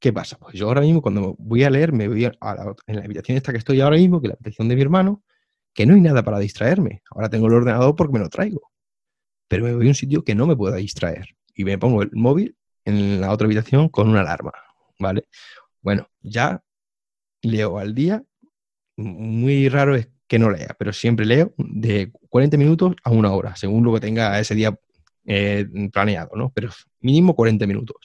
[0.00, 0.38] ¿Qué pasa?
[0.38, 2.32] Pues yo ahora mismo cuando voy a leer, me voy a
[2.86, 5.22] en la habitación esta que estoy ahora mismo, que es la habitación de mi hermano,
[5.74, 7.02] que no hay nada para distraerme.
[7.10, 8.71] Ahora tengo el ordenador porque me lo traigo
[9.52, 12.08] pero me voy a un sitio que no me pueda distraer y me pongo el
[12.14, 14.52] móvil en la otra habitación con una alarma,
[14.98, 15.26] ¿vale?
[15.82, 16.64] Bueno, ya
[17.42, 18.24] leo al día,
[18.96, 23.54] muy raro es que no lea, pero siempre leo de 40 minutos a una hora,
[23.54, 24.74] según lo que tenga ese día
[25.26, 26.50] eh, planeado, ¿no?
[26.54, 27.98] Pero mínimo 40 minutos.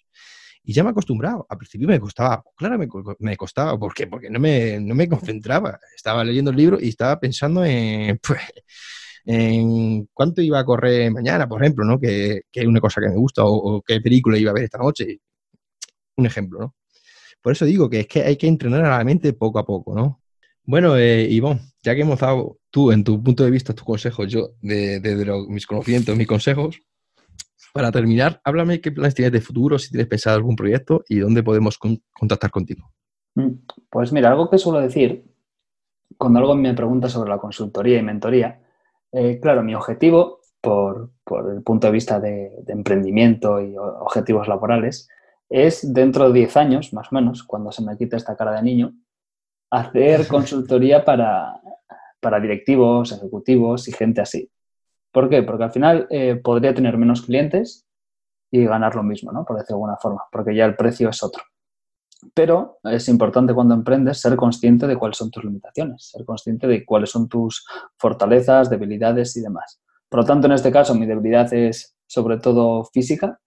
[0.63, 1.47] Y ya me he acostumbrado.
[1.49, 3.79] Al principio me costaba, claro, me, costaba.
[3.79, 4.05] ¿Por qué?
[4.05, 5.79] Porque no me, no me concentraba.
[5.95, 8.41] Estaba leyendo el libro y estaba pensando en, pues,
[9.29, 11.99] en cuánto iba a correr mañana, por ejemplo, ¿no?
[11.99, 15.19] Que, es una cosa que me gusta, o, qué película iba a ver esta noche.
[16.15, 16.75] Un ejemplo, ¿no?
[17.41, 19.93] Por eso digo que es que hay que entrenar a la mente poco a poco,
[19.93, 20.21] ¿no?
[20.63, 24.31] Bueno, eh, Ivonne, ya que hemos dado tú, en tu punto de vista, tus consejos,
[24.31, 26.79] yo, de, mis conocimientos, mis consejos,
[27.73, 31.43] para terminar, háblame qué planes tienes de futuro, si tienes pensado algún proyecto y dónde
[31.43, 32.93] podemos contactar contigo.
[33.35, 33.51] Mm,
[33.89, 35.25] pues mira, algo que suelo decir
[36.17, 38.61] cuando algo me pregunta sobre la consultoría y mentoría
[39.11, 41.11] eh, claro, mi objetivo, por,
[41.53, 45.07] el punto de vista de, emprendimiento y objetivos laborales,
[45.49, 48.63] es dentro de 10 años, más o menos, cuando se me quite esta cara de
[48.63, 48.93] niño,
[49.71, 51.61] hacer consultoría para,
[52.41, 54.49] directivos, ejecutivos y gente así.
[55.11, 55.43] ¿Por qué?
[55.43, 57.87] Porque al final eh, podría tener menos clientes,
[58.51, 59.45] y ganar lo mismo, ¿no?
[59.45, 61.43] Por decirlo de alguna forma, porque ya el precio es otro.
[62.33, 66.83] Pero es importante cuando emprendes ser consciente de cuáles son tus limitaciones, ser consciente de
[66.85, 67.65] cuáles son tus
[67.97, 69.79] fortalezas, debilidades y demás.
[70.09, 73.39] Por lo tanto, en este caso, mi debilidad es sobre todo física,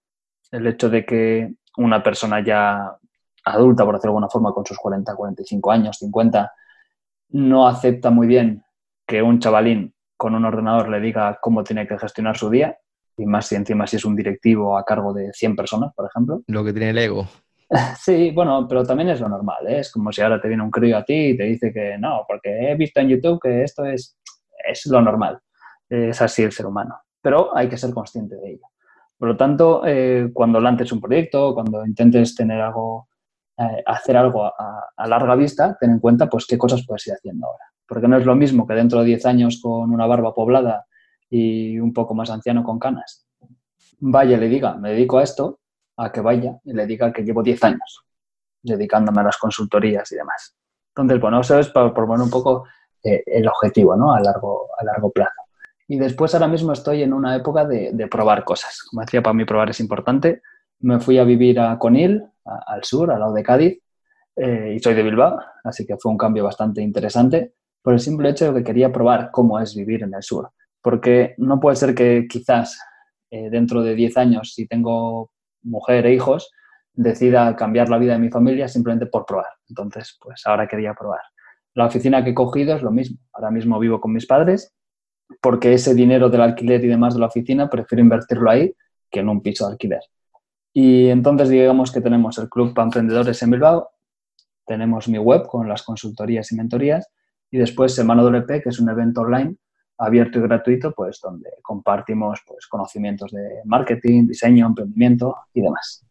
[0.51, 2.97] el hecho de que una persona ya
[3.43, 6.51] adulta, por decirlo de alguna forma, con sus 40, 45 años, 50,
[7.29, 8.63] no acepta muy bien
[9.07, 12.77] que un chavalín con un ordenador le diga cómo tiene que gestionar su día,
[13.17, 16.43] y más si encima si es un directivo a cargo de 100 personas, por ejemplo.
[16.47, 17.27] Lo que tiene el ego.
[17.99, 19.79] Sí, bueno, pero también es lo normal, ¿eh?
[19.79, 22.25] es como si ahora te viene un crío a ti y te dice que no,
[22.27, 24.17] porque he visto en YouTube que esto es,
[24.69, 25.39] es lo normal,
[25.89, 28.65] es así el ser humano, pero hay que ser consciente de ello.
[29.17, 33.07] Por lo tanto, eh, cuando lances un proyecto, cuando intentes tener algo,
[33.55, 37.45] eh, hacer algo a, larga vista, ten en cuenta pues qué cosas puedes ir haciendo
[37.45, 37.65] ahora.
[37.87, 40.85] Porque no es lo mismo que dentro de 10 años con una barba poblada
[41.29, 43.27] y un poco más anciano con canas,
[43.99, 45.60] vaya le diga, me dedico a esto,
[46.03, 48.05] a que vaya y le diga que llevo 10 años
[48.63, 50.55] dedicándome a las consultorías y demás.
[50.89, 52.65] Entonces, bueno, eso es para, poner un poco
[53.03, 54.13] eh, el objetivo ¿no?
[54.13, 55.41] a, largo, a largo plazo.
[55.87, 58.81] Y después ahora mismo estoy en una época de, probar cosas.
[58.89, 60.41] Como decía, para mí probar es importante.
[60.79, 63.79] Me fui a vivir a Conil, al sur, al lado de Cádiz,
[64.35, 68.29] eh, y soy de Bilbao, así que fue un cambio bastante interesante por el simple
[68.29, 70.51] hecho de que quería probar cómo es vivir en el sur.
[70.81, 72.79] Porque no puede ser que quizás
[73.29, 75.31] eh, dentro de 10 años, si tengo
[75.63, 76.51] mujer e hijos,
[76.93, 79.47] decida cambiar la vida de mi familia simplemente por probar.
[79.69, 81.21] Entonces, pues ahora quería probar.
[81.73, 83.17] La oficina que he cogido es lo mismo.
[83.33, 84.73] Ahora mismo vivo con mis padres
[85.39, 88.73] porque ese dinero del alquiler y demás de la oficina prefiero invertirlo ahí
[89.09, 90.01] que en un piso de alquiler.
[90.73, 93.89] Y entonces digamos que tenemos el Club para Emprendedores en Bilbao,
[94.65, 97.09] tenemos mi web con las consultorías y mentorías
[97.49, 99.55] y después Semana WP, que es un evento online
[100.01, 106.05] abierto y gratuito, pues donde compartimos pues, conocimientos de marketing, diseño, emprendimiento y demás.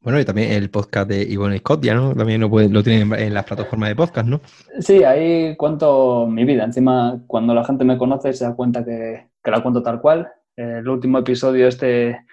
[0.00, 2.14] Bueno, y también el podcast de Ivonne Scott, ya, ¿no?
[2.14, 4.40] También lo, puede, lo tienen en las plataformas de podcast, ¿no?
[4.78, 6.64] Sí, ahí cuento mi vida.
[6.64, 10.30] Encima, cuando la gente me conoce, se da cuenta que, la cuento tal cual.
[10.56, 12.24] El último episodio este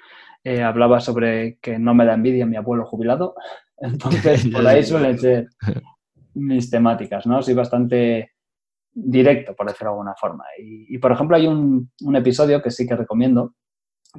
[0.44, 3.36] eh, hablaba sobre que no me da envidia mi abuelo jubilado.
[3.78, 5.50] Entonces, por ahí suelen ser
[6.36, 7.42] mis temáticas, ¿no?
[7.42, 8.35] Soy bastante
[8.96, 10.46] directo, por decirlo de alguna forma.
[10.58, 13.54] Y, por ejemplo, hay un, episodio que sí que recomiendo,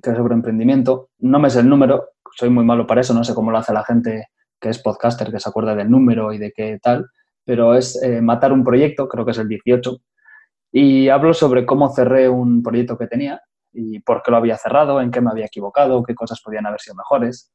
[0.03, 1.09] que es sobre emprendimiento.
[1.19, 3.73] No me sé el número, soy muy malo para eso, no sé cómo lo hace
[3.73, 4.29] la gente
[4.61, 7.07] que es podcaster, que se acuerda del número y de qué tal,
[7.45, 9.99] pero es eh, matar un proyecto, creo que es el 18,
[10.73, 13.41] y hablo sobre cómo cerré un proyecto que tenía
[13.73, 16.81] y por qué lo había cerrado, en qué me había equivocado, qué cosas podían haber
[16.81, 17.53] sido mejores.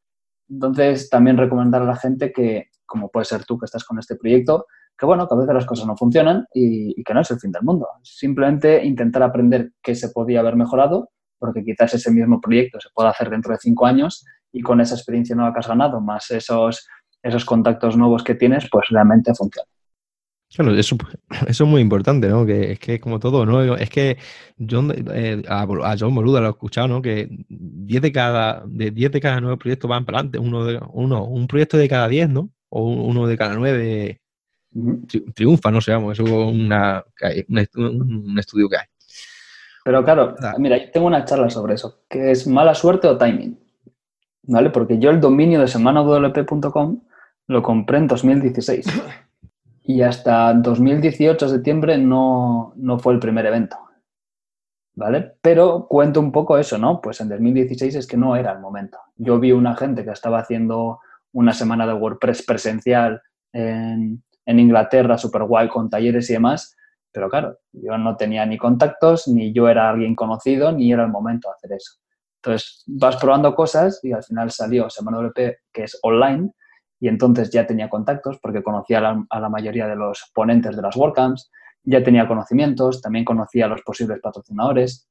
[0.50, 4.16] Entonces, también recomendar a la gente que, como puede ser tú que estás con este
[4.16, 4.66] proyecto,
[5.02, 7.52] que bueno, que a veces las cosas no funcionan y, que no es el fin
[7.52, 7.88] del mundo.
[8.04, 13.10] Simplemente intentar aprender qué se podía haber mejorado, porque quizás ese mismo proyecto se pueda
[13.10, 14.24] hacer dentro de cinco años
[14.54, 16.88] y con esa experiencia nueva que has ganado, más esos,
[17.24, 19.68] esos contactos nuevos que tienes, pues realmente funciona.
[20.54, 20.96] Claro, eso,
[21.48, 22.46] eso es muy importante, ¿no?
[22.46, 23.76] Que es que como todo, ¿no?
[23.76, 24.20] Es que
[24.60, 25.66] John, eh, a,
[26.00, 27.02] John Boluda lo he escuchado, ¿no?
[27.02, 30.80] Que 10 de cada, de 10 de cada 9 proyectos van para adelante, uno, de,
[30.94, 32.52] uno un proyecto de cada 10, ¿no?
[32.70, 34.21] O uno de cada 9
[35.34, 37.04] triunfa, no sé, vamos, eso es una,
[37.76, 38.86] un, un estudio que hay.
[39.84, 43.58] Pero claro, mira, tengo una charla sobre eso, que es mala suerte o timing.
[44.44, 44.70] ¿vale?
[44.70, 47.02] Porque yo el dominio de semanawp.com
[47.48, 48.86] lo compré en 2016
[49.84, 53.78] y hasta 2018, septiembre, no, no fue el primer evento,
[54.96, 55.34] ¿vale?
[55.42, 57.02] Pero cuento un poco eso, ¿no?
[57.02, 59.00] Pues en 2016 es que no era el momento.
[59.18, 61.00] Yo vi una gente que estaba haciendo
[61.34, 63.22] una semana de WordPress presencial
[63.54, 66.76] en, en Inglaterra, super guay, con talleres y demás,
[67.12, 71.10] pero claro, yo no tenía ni contactos, ni yo era alguien conocido, ni era el
[71.10, 72.00] momento de hacer eso.
[72.38, 76.52] Entonces vas probando cosas y al final salió Semana WP, que es online,
[77.00, 80.96] y entonces ya tenía contactos porque conocía a la, mayoría de los ponentes de las
[80.96, 81.52] WordCamps,
[81.84, 85.08] ya tenía conocimientos, también conocía a los posibles patrocinadores.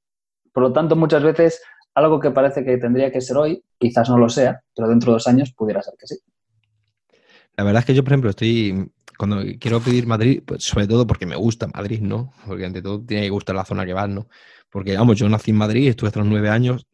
[0.53, 1.63] Por lo tanto, muchas veces
[1.95, 5.15] algo que parece que tendría que ser hoy, quizás no lo sea, pero dentro de
[5.17, 6.19] dos años pudiera ser que sí.
[7.61, 11.07] La verdad es que yo, por ejemplo, estoy cuando quiero pedir Madrid, pues sobre todo
[11.07, 12.33] porque me gusta Madrid, ¿no?
[12.47, 14.29] Porque ante todo tiene que gustar la zona que vas, ¿no?
[14.71, 16.87] Porque, vamos, yo nací en Madrid, estuve hasta los nueve años,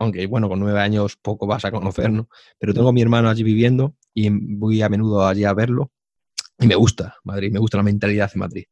[0.00, 2.28] aunque bueno, con nueve años poco vas a conocer, ¿no?
[2.58, 5.92] Pero tengo a mi hermano allí viviendo y voy a menudo allí a verlo
[6.58, 8.64] y me gusta Madrid, me gusta la mentalidad de Madrid.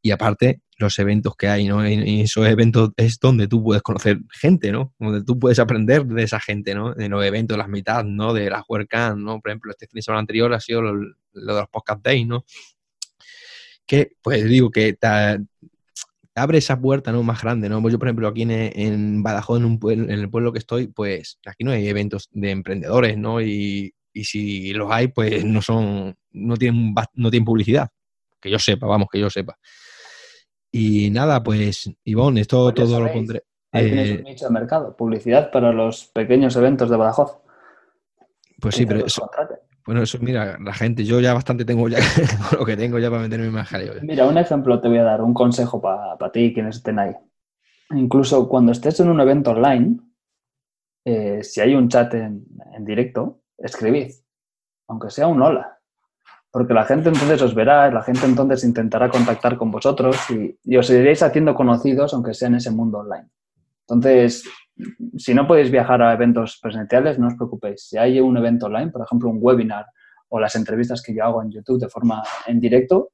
[0.00, 1.86] Y aparte, los eventos que hay, ¿no?
[1.86, 4.94] Y esos eventos es donde tú puedes conocer gente, ¿no?
[4.98, 6.94] Donde tú puedes aprender de esa gente, ¿no?
[6.94, 8.32] De los eventos, las mitad, ¿no?
[8.32, 9.40] De las WordCamp, ¿no?
[9.40, 12.44] Por ejemplo, este fin de semana anterior ha sido lo, de los podcast days, ¿no?
[13.86, 14.96] Que, pues digo que
[16.34, 17.24] abre esa puerta ¿no?
[17.24, 17.82] más grande, ¿no?
[17.82, 21.40] Pues yo, por ejemplo, aquí en, Badajoz, en, un en el pueblo que estoy, pues
[21.44, 23.40] aquí no hay eventos de emprendedores, ¿no?
[23.40, 27.88] Y, si los hay, pues no son, no tienen, no tienen publicidad.
[28.40, 29.56] Que yo sepa, vamos, que yo sepa.
[30.70, 33.42] Y nada, pues, Ivonne, esto pues todo lo pondré.
[33.72, 37.38] Ahí tienes un eh, nicho de mercado, publicidad para los pequeños eventos de Badajoz.
[38.60, 39.30] Pues sí, pero eso,
[39.88, 41.98] bueno, eso, mira, la gente, yo ya bastante tengo ya
[42.58, 43.94] lo que tengo ya para meterme más jaleo.
[44.02, 47.14] Mira, un ejemplo te voy a dar, un consejo para ti y quienes estén ahí.
[47.92, 49.98] Incluso cuando estés en un evento online,
[51.06, 52.44] eh, si hay un chat en,
[52.80, 54.10] directo, escribid,
[54.88, 55.77] aunque sea un hola.
[56.50, 60.88] Porque la gente entonces os verá, la gente entonces intentará contactar con vosotros y, os
[60.90, 63.28] iréis haciendo conocidos, aunque sea en ese mundo online.
[63.82, 64.44] Entonces,
[65.16, 67.88] si no podéis viajar a eventos presenciales, no os preocupéis.
[67.88, 69.86] Si hay un evento online, por ejemplo, un webinar
[70.30, 73.10] o las entrevistas que yo hago en YouTube de forma en directo,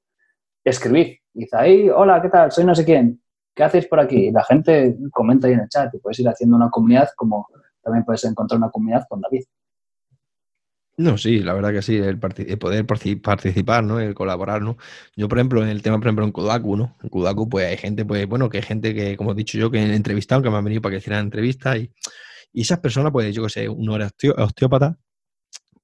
[0.62, 1.16] escribid.
[1.32, 2.52] Dice ahí, hola, ¿qué tal?
[2.52, 3.20] Soy no sé quién.
[3.54, 4.28] ¿Qué hacéis por aquí?
[4.28, 7.48] Y la gente comenta ahí en el chat y puedes ir haciendo una comunidad como
[7.82, 9.44] también puedes encontrar una comunidad con David.
[10.96, 13.98] No, sí, la verdad que sí, el, poder participar, ¿no?
[13.98, 14.76] El colaborar, ¿no?
[15.16, 16.96] Yo, por ejemplo, en el tema, por ejemplo, en Kudaku, ¿no?
[17.02, 19.72] En Kudaku, pues hay gente, pues, bueno, que hay gente que, como he dicho yo,
[19.72, 21.90] que he entrevistado, que me han venido para que hicieran entrevistas y,
[22.52, 24.96] y esas personas, pues, yo que sé, uno era osteópata,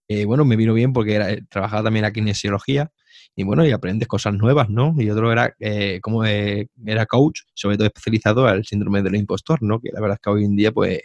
[0.08, 2.90] eh, bueno, me vino bien porque era, trabajaba también la kinesiología
[3.36, 4.94] y bueno, y aprendes cosas nuevas, ¿no?
[4.98, 9.62] Y otro era eh, como eh, era coach, sobre todo especializado al síndrome del impostor,
[9.62, 9.80] ¿no?
[9.80, 11.00] Que la verdad es que hoy en día, pues,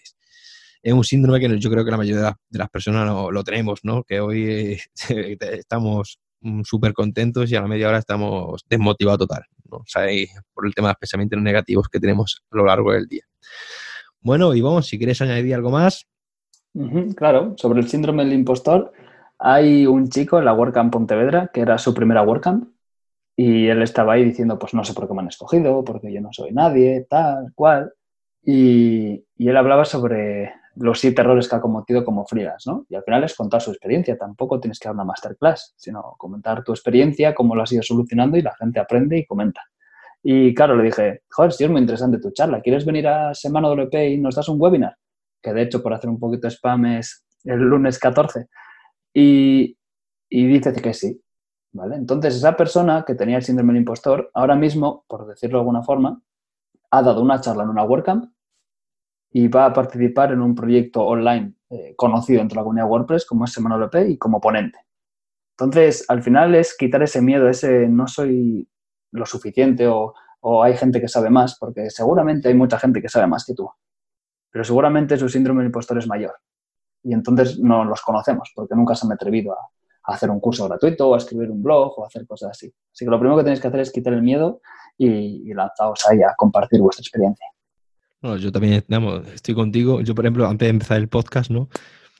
[0.85, 4.03] es un síndrome que yo creo que la mayoría de las personas lo, tenemos, ¿no?
[4.03, 4.77] Que hoy
[5.39, 9.77] estamos mm, súper contentos y a la media hora estamos desmotivados total, ¿no?
[9.77, 10.03] O sea,
[10.53, 13.23] por el tema de los pensamientos negativos que tenemos a lo largo del día.
[14.21, 16.05] Bueno, Ivonne, si quieres añadir algo más.
[17.15, 18.93] claro, sobre el síndrome del impostor,
[19.39, 22.69] hay un chico en la WordCamp Pontevedra que era su primera WordCamp
[23.35, 26.21] y él estaba ahí diciendo, pues no sé por qué me han escogido, porque yo
[26.21, 27.91] no soy nadie, tal, cual.
[28.43, 32.85] Y, y él hablaba sobre los siete errores que ha cometido como freelance, ¿no?
[32.89, 36.63] Y al final es contar su experiencia, tampoco tienes que dar una masterclass, sino comentar
[36.63, 39.61] tu experiencia, cómo lo has ido solucionando y la gente aprende y comenta.
[40.21, 43.69] Y claro, le dije, joder, sí, es muy interesante tu charla, ¿quieres venir a Semana
[43.69, 44.97] WP y nos das un webinar?
[45.41, 48.47] Que de hecho, por hacer un poquito de spam, es el lunes 14.
[49.13, 49.77] Y,
[50.29, 51.21] y dice que sí,
[51.71, 51.95] ¿vale?
[51.95, 55.83] Entonces, esa persona que tenía el síndrome del impostor, ahora mismo, por decirlo de alguna
[55.83, 56.21] forma,
[56.91, 58.34] ha dado una charla en una WordCamp
[59.37, 63.43] y va a participar en un proyecto online eh, conocido entre la comunidad WordPress como
[63.43, 64.79] es Semana WP y como ponente.
[65.57, 68.65] Entonces, al final es quitar ese miedo, ese no soy
[69.11, 70.13] lo suficiente o,
[70.63, 73.69] hay gente que sabe más, porque seguramente hay mucha gente que sabe más que tú,
[74.49, 76.35] pero seguramente su síndrome del impostor es mayor.
[77.03, 81.09] Y entonces no los conocemos, porque nunca se han atrevido a, hacer un curso gratuito
[81.09, 82.73] o a escribir un blog o a hacer cosas así.
[82.93, 84.61] Así que lo primero que tenéis que hacer es quitar el miedo
[84.97, 87.47] y, y lanzaos ahí a compartir vuestra experiencia
[88.37, 88.83] yo también
[89.33, 90.01] estoy contigo.
[90.01, 91.69] Yo, por ejemplo, antes de empezar el podcast, ¿no?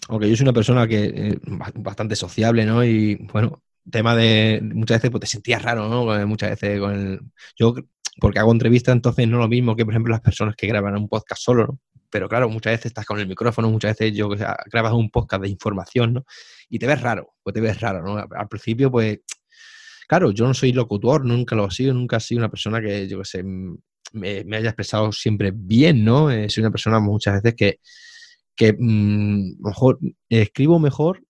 [0.08, 1.40] Aunque yo soy una persona que eh,
[1.76, 2.84] bastante sociable, ¿no?
[2.84, 6.28] Y bueno, tema de muchas veces pues, te sentías raro, ¿no?
[6.28, 7.20] Muchas veces con el.
[7.58, 7.74] Yo,
[8.20, 11.10] porque hago entrevistas, entonces no lo mismo que, por ejemplo, las personas que graban un
[11.10, 11.80] podcast solo, ¿no?
[12.10, 15.50] Pero claro, muchas veces estás con el micrófono, muchas veces yo grabas un podcast de
[15.50, 16.26] información, ¿no?
[16.70, 18.18] Y te ves raro, pues te ves raro, ¿no?
[18.18, 19.20] Al principio, pues,
[20.08, 23.08] claro, yo no soy locutor, nunca lo he sido, nunca he sido una persona que,
[23.08, 23.44] yo qué sé,
[24.14, 26.32] me, haya expresado siempre bien, ¿no?
[26.32, 27.80] Eh, soy una persona muchas veces que,
[28.56, 30.00] que mm, mejor
[30.30, 31.22] escribo mejor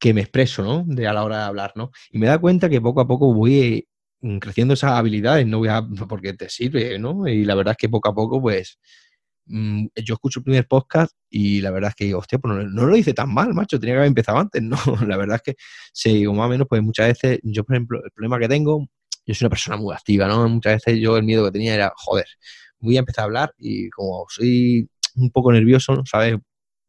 [0.00, 0.84] que me expreso, ¿no?
[0.86, 1.90] De a la hora de hablar, ¿no?
[2.10, 3.86] Y me da cuenta que poco a poco voy
[4.22, 7.28] mm, creciendo esas habilidades, no voy a, porque te sirve, ¿no?
[7.28, 8.78] Y la verdad es que poco a poco, pues,
[9.46, 12.96] mm, yo escucho el primer podcast y la verdad es que, hostia, pues no, lo
[12.96, 14.78] hice tan mal, macho, tenía que haber empezado antes, ¿no?
[15.06, 15.62] La verdad es que,
[15.92, 18.88] sí, o más o menos, pues muchas veces, yo, por ejemplo, el problema que tengo
[19.30, 20.48] yo soy una persona muy activa, ¿no?
[20.48, 22.26] Muchas veces yo el miedo que tenía era, joder,
[22.80, 26.04] voy a empezar a hablar y como soy un poco nervioso, ¿no?
[26.04, 26.36] ¿sabes?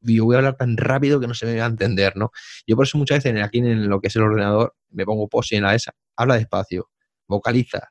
[0.01, 2.31] Yo voy a hablar tan rápido que no se me va a entender, ¿no?
[2.65, 5.57] Yo por eso muchas veces aquí en lo que es el ordenador me pongo posi
[5.57, 6.89] en la ESA, habla despacio,
[7.27, 7.89] vocaliza,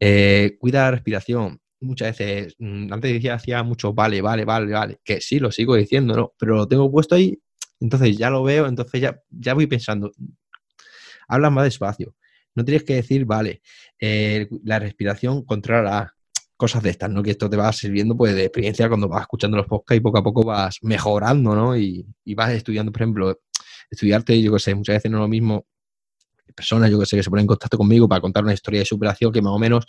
[0.00, 1.60] eh, cuida la respiración.
[1.80, 5.76] Muchas veces, mm, antes decía, hacía mucho vale, vale, vale, vale, que sí, lo sigo
[5.76, 6.32] diciendo, ¿no?
[6.38, 7.38] Pero lo tengo puesto ahí,
[7.80, 10.10] entonces ya lo veo, entonces ya, ya voy pensando,
[11.28, 12.14] habla más despacio.
[12.54, 13.62] No tienes que decir, vale,
[14.00, 16.14] eh, la respiración controla
[16.56, 17.22] cosas de estas, ¿no?
[17.22, 20.18] Que esto te va sirviendo pues de experiencia cuando vas escuchando los podcasts y poco
[20.18, 21.76] a poco vas mejorando, ¿no?
[21.76, 23.40] Y, vas estudiando, por ejemplo,
[23.90, 25.66] estudiarte, yo qué sé, muchas veces no es lo mismo
[26.54, 28.86] personas, yo que sé, que se ponen en contacto conmigo para contar una historia de
[28.86, 29.84] superación que más o menos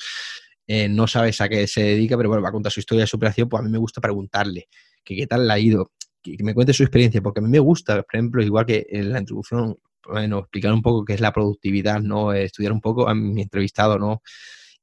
[0.66, 3.08] eh, no sabes a qué se dedica, pero bueno, va a contar su historia de
[3.08, 4.68] superación, pues a mí me gusta preguntarle
[5.04, 5.92] que qué tal le ha ido,
[6.24, 8.88] que, que me cuente su experiencia, porque a mí me gusta, por ejemplo, igual que
[8.90, 9.78] en la introducción
[10.08, 12.34] bueno, explicar un poco qué es la productividad, ¿no?
[12.34, 14.22] Estudiar un poco a mi entrevistado, ¿no?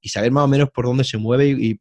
[0.02, 1.80] y saber más o menos por dónde se mueve y,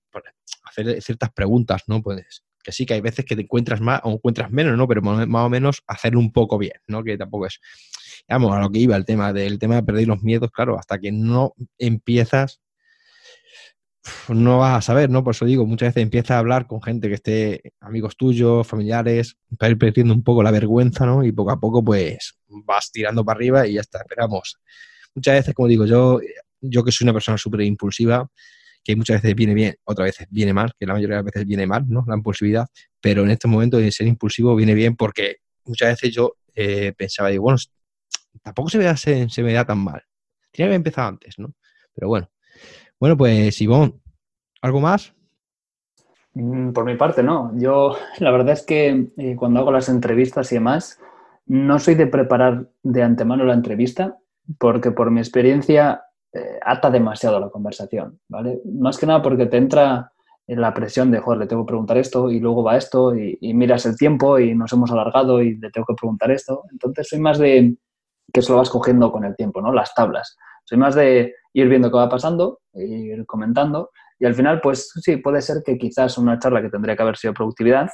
[0.64, 2.02] hacer ciertas preguntas, ¿no?
[2.02, 4.88] Pues que sí, que hay veces que te encuentras más o encuentras menos, ¿no?
[4.88, 7.04] Pero más o menos hacerlo un poco bien, ¿no?
[7.04, 7.60] Que tampoco es.
[8.30, 11.00] Vamos, a lo que iba el tema del tema de perder los miedos, claro, hasta
[11.00, 12.62] que no empiezas,
[14.30, 15.24] no vas a saber, ¿no?
[15.24, 19.38] Por eso digo, muchas veces empiezas a hablar con gente que esté, amigos tuyos, familiares,
[19.58, 21.24] para ir perdiendo un poco la vergüenza, ¿no?
[21.24, 24.60] Y poco a poco, pues, vas tirando para arriba y ya está, esperamos.
[25.14, 26.20] Muchas veces, como digo, yo,
[26.62, 28.28] yo que soy una persona súper impulsiva,
[28.84, 31.46] que muchas veces viene bien, otras veces viene mal, que la mayoría de las veces
[31.46, 32.04] viene mal, ¿no?
[32.08, 32.68] La impulsividad,
[33.00, 37.30] pero en estos momentos de ser impulsivo viene bien porque muchas veces yo eh, pensaba,
[37.30, 37.58] digo, bueno,
[38.42, 40.02] tampoco se me, se, se me da tan mal.
[40.52, 41.54] Tiene que haber empezado antes, ¿no?
[41.94, 42.30] Pero bueno.
[43.02, 43.96] Bueno, pues Ivonne,
[44.62, 45.16] ¿algo más?
[46.36, 47.52] Mm, por mi parte, no.
[47.56, 51.00] Yo, la verdad es que eh, cuando hago las entrevistas y demás,
[51.48, 54.20] no soy de preparar de antemano la entrevista,
[54.60, 58.62] porque por mi experiencia eh, ata demasiado la conversación, ¿vale?
[58.72, 60.12] Más que nada porque te entra
[60.46, 63.40] en la presión de, joder, le tengo que preguntar esto y luego va esto y,
[63.56, 66.66] miras el tiempo y nos hemos alargado y le tengo que preguntar esto.
[66.72, 67.78] Entonces soy más de
[68.32, 69.74] que eso lo vas cogiendo con el tiempo, ¿no?
[69.74, 70.38] Las tablas.
[70.72, 75.18] Soy más de ir viendo qué va pasando, ir comentando y al final, pues sí,
[75.18, 77.90] puede ser que quizás una charla que tendría que haber sido productividad,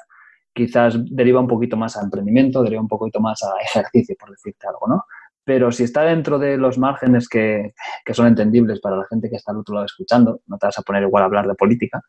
[0.54, 4.68] quizás deriva un poquito más a emprendimiento, deriva un poquito más a ejercicio, por decirte
[4.68, 5.06] algo, ¿no?
[5.44, 7.74] pero si está dentro de los márgenes que,
[8.12, 10.84] son entendibles para la gente que está al otro lado escuchando, no te vas a
[10.84, 12.00] poner igual a hablar de política,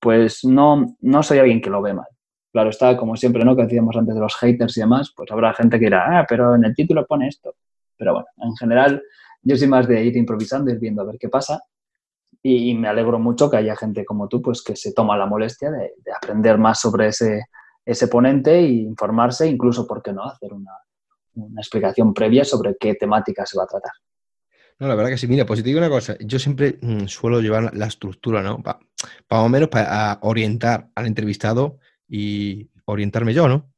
[0.00, 2.06] pues no, no soy alguien que lo ve mal.
[2.50, 3.54] Claro está, como siempre, ¿no?
[3.54, 6.54] Que decíamos antes de los haters y demás, pues habrá gente que dirá, ah, pero
[6.54, 7.56] en el título pone esto.
[7.98, 9.02] Pero bueno, en general,
[9.46, 11.62] yo soy más de ir improvisando, ir viendo a ver qué pasa.
[12.42, 15.70] Y, me alegro mucho que haya gente como tú, pues que se toma la molestia
[15.70, 17.42] de, de aprender más sobre ese,
[17.84, 20.72] ese ponente e informarse, incluso, ¿por qué no?, hacer una,
[21.34, 23.92] una explicación previa sobre qué temática se va a tratar.
[24.78, 25.26] No, la verdad que sí.
[25.26, 28.62] Mira, pues te digo una cosa, yo siempre mm, suelo llevar la estructura, ¿no?
[28.62, 31.78] Para o menos para orientar al entrevistado
[32.08, 33.72] y orientarme yo, ¿no?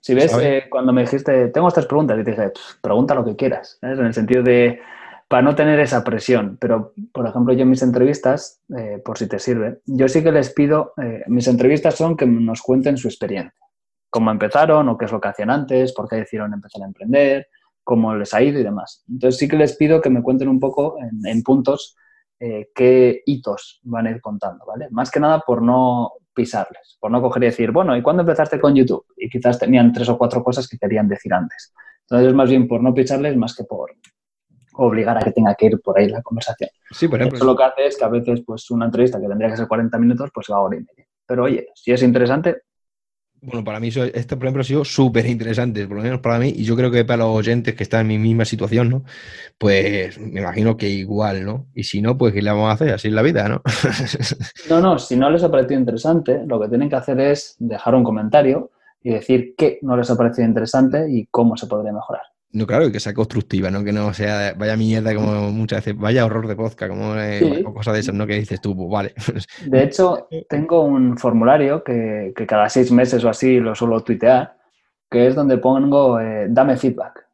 [0.00, 3.36] Si ves, eh, cuando me dijiste, tengo estas preguntas, y te dije, pregunta lo que
[3.36, 4.80] quieras, en el sentido de,
[5.28, 6.56] para no tener esa presión.
[6.60, 10.32] Pero, por ejemplo, yo en mis entrevistas, eh, por si te sirve, yo sí que
[10.32, 13.54] les pido, eh, mis entrevistas son que nos cuenten su experiencia
[14.16, 17.48] cómo empezaron o qué es lo que hacían antes, por qué decidieron empezar a emprender,
[17.84, 19.04] cómo les ha ido y demás.
[19.08, 21.96] Entonces sí que les pido que me cuenten un poco en, puntos
[22.40, 24.88] eh, qué hitos van a ir contando, ¿vale?
[24.90, 28.60] Más que nada por no pisarles, por no coger y decir, bueno, ¿y cuándo empezaste
[28.60, 29.06] con YouTube?
[29.16, 31.72] Y quizás tenían tres o cuatro cosas que querían decir antes.
[32.02, 33.90] Entonces, más bien por no pisarles más que por
[34.74, 36.70] obligar a que tenga que ir por ahí la conversación.
[36.90, 37.38] Sí, por ejemplo.
[37.38, 39.66] Eso lo que hace es que a veces, pues, una entrevista que tendría que ser
[39.66, 41.06] 40 minutos, pues va a hora y media.
[41.26, 42.62] Pero oye, si es interesante,
[43.42, 46.52] bueno, para mí este, por ejemplo, ha sido súper interesante, por lo menos para mí,
[46.56, 49.04] y yo creo que para los oyentes que están en mi misma situación, ¿no?
[49.58, 51.66] Pues me imagino que igual, ¿no?
[51.74, 52.90] Y si no, pues ¿qué le vamos a hacer?
[52.92, 53.62] Así es la vida, ¿no?
[54.70, 57.94] no, no, si no les ha parecido interesante, lo que tienen que hacer es dejar
[57.94, 58.70] un comentario
[59.02, 62.22] y decir qué no les ha parecido interesante y cómo se podría mejorar.
[62.52, 63.84] No, claro, que sea constructiva, ¿no?
[63.84, 67.94] Que no sea vaya mierda como muchas veces, vaya horror de podcast, como eh, cosas
[67.94, 68.26] de esas, ¿no?
[68.26, 69.14] Que dices tú, pues vale.
[69.66, 74.56] De hecho, tengo un formulario que, cada seis meses o así lo suelo tuitear,
[75.10, 77.26] que es donde pongo eh, dame feedback.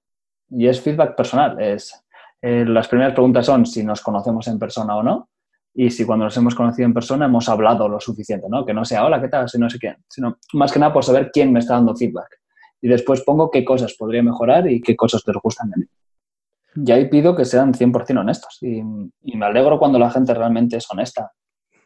[0.50, 1.60] Y es feedback personal.
[1.60, 2.04] Es,
[2.40, 5.28] eh, las primeras preguntas son si nos conocemos en persona o no,
[5.74, 8.66] y si cuando nos hemos conocido en persona hemos hablado lo suficiente, ¿no?
[8.66, 9.48] Que no sea hola, ¿qué tal?
[9.48, 12.41] Si no sé quién, sino más que nada por saber quién me está dando feedback
[12.82, 15.86] y después pongo qué cosas podría mejorar y qué cosas te gustan de mí.
[16.84, 20.90] Y ahí pido que sean 100% honestos y, me alegro cuando la gente realmente es
[20.90, 21.32] honesta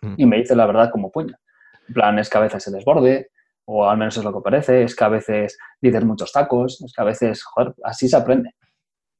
[0.00, 0.14] mm.
[0.16, 1.38] y me dice la verdad como puña.
[1.86, 3.30] En plan, es que a veces se desborde,
[3.66, 6.92] o al menos es lo que parece, es que a veces dices muchos tacos, es
[6.92, 8.54] que a veces, joder, así se aprende.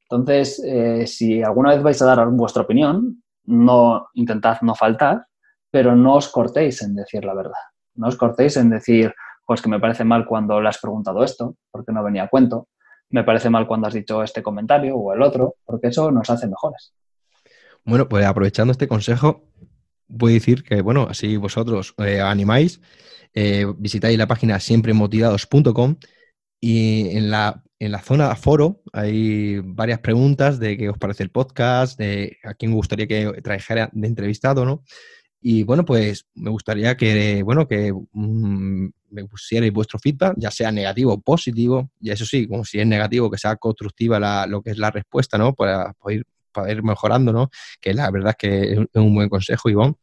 [0.09, 5.27] Entonces, eh, si alguna vez vais a dar vuestra opinión, no intentad no faltar,
[5.71, 7.53] pero no os cortéis en decir la verdad.
[7.95, 9.13] No os cortéis en decir,
[9.47, 12.69] pues que me parece mal cuando le has preguntado esto, porque no venía a cuento,
[13.11, 16.49] me parece mal cuando has dicho este comentario o el otro, porque eso nos hace
[16.49, 16.93] mejores.
[17.85, 19.45] Bueno, pues aprovechando este consejo,
[20.09, 22.81] voy a decir que, bueno, así vosotros eh, animáis,
[23.33, 25.97] eh, visitáis la página siempremotivados.com
[26.61, 31.31] y en la, en la zona foro hay varias preguntas de qué os parece el
[31.31, 34.83] podcast, de a quién gustaría que trajera de entrevistado, ¿no?
[35.49, 40.73] Y bueno, pues me gustaría que, bueno, que mm, me pusierais vuestro feedback, ya sea
[40.73, 44.61] negativo o positivo, y eso sí, como si es negativo, que sea constructiva la, lo
[44.61, 45.55] que es la respuesta, ¿no?
[45.55, 46.25] Para, poder
[46.69, 47.49] ir, mejorando, ¿no?
[47.81, 49.95] Que la verdad es que es un buen consejo, Ivonne.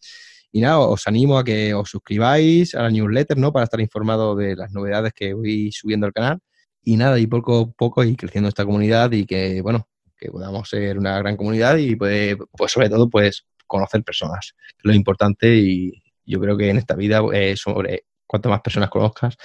[0.54, 3.52] Y nada, os animo a que os suscribáis a la newsletter, ¿no?
[3.52, 6.39] Para estar informado de las novedades que voy subiendo al canal.
[6.84, 10.70] Y nada, y poco a poco ir creciendo esta comunidad y que, bueno, que podamos
[10.70, 14.53] ser una gran comunidad y pues, pues sobre todo, pues conocer personas,
[14.84, 15.91] lo importante y
[16.26, 19.36] yo creo que en esta vida eh, sobre cuanto más personas conozcas,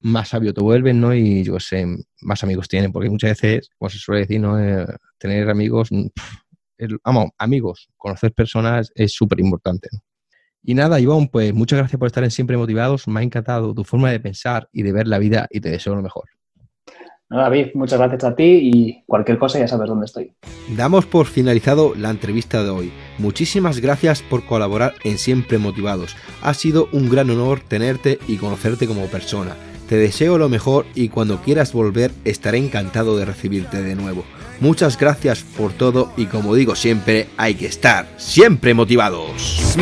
[0.00, 1.14] más sabio te vuelves, ¿no?
[1.14, 1.86] Y yo sé,
[2.20, 4.58] más amigos tienen, porque muchas veces, como se suele decir, ¿no?
[4.58, 4.86] Eh,
[5.18, 6.06] tener amigos, mm,
[7.04, 9.88] vamos, amigos, conocer personas es súper importante.
[10.62, 13.06] Y nada, Ivonne, pues muchas gracias por estar Siempre Motivados.
[13.06, 15.94] Me ha encantado tu forma de pensar y de ver la vida y te deseo
[15.94, 16.24] lo mejor.
[17.28, 20.32] No, David, muchas gracias a ti y cualquier cosa ya sabes dónde estoy.
[20.76, 22.92] Damos por finalizado la entrevista de hoy.
[23.18, 26.16] Muchísimas gracias por colaborar en Siempre Motivados.
[26.42, 29.56] Ha sido un gran honor tenerte y conocerte como persona.
[29.88, 34.24] Te deseo lo mejor y cuando quieras volver estaré encantado de recibirte de nuevo.
[34.60, 39.76] Muchas gracias por todo y como digo siempre, hay que estar siempre motivados.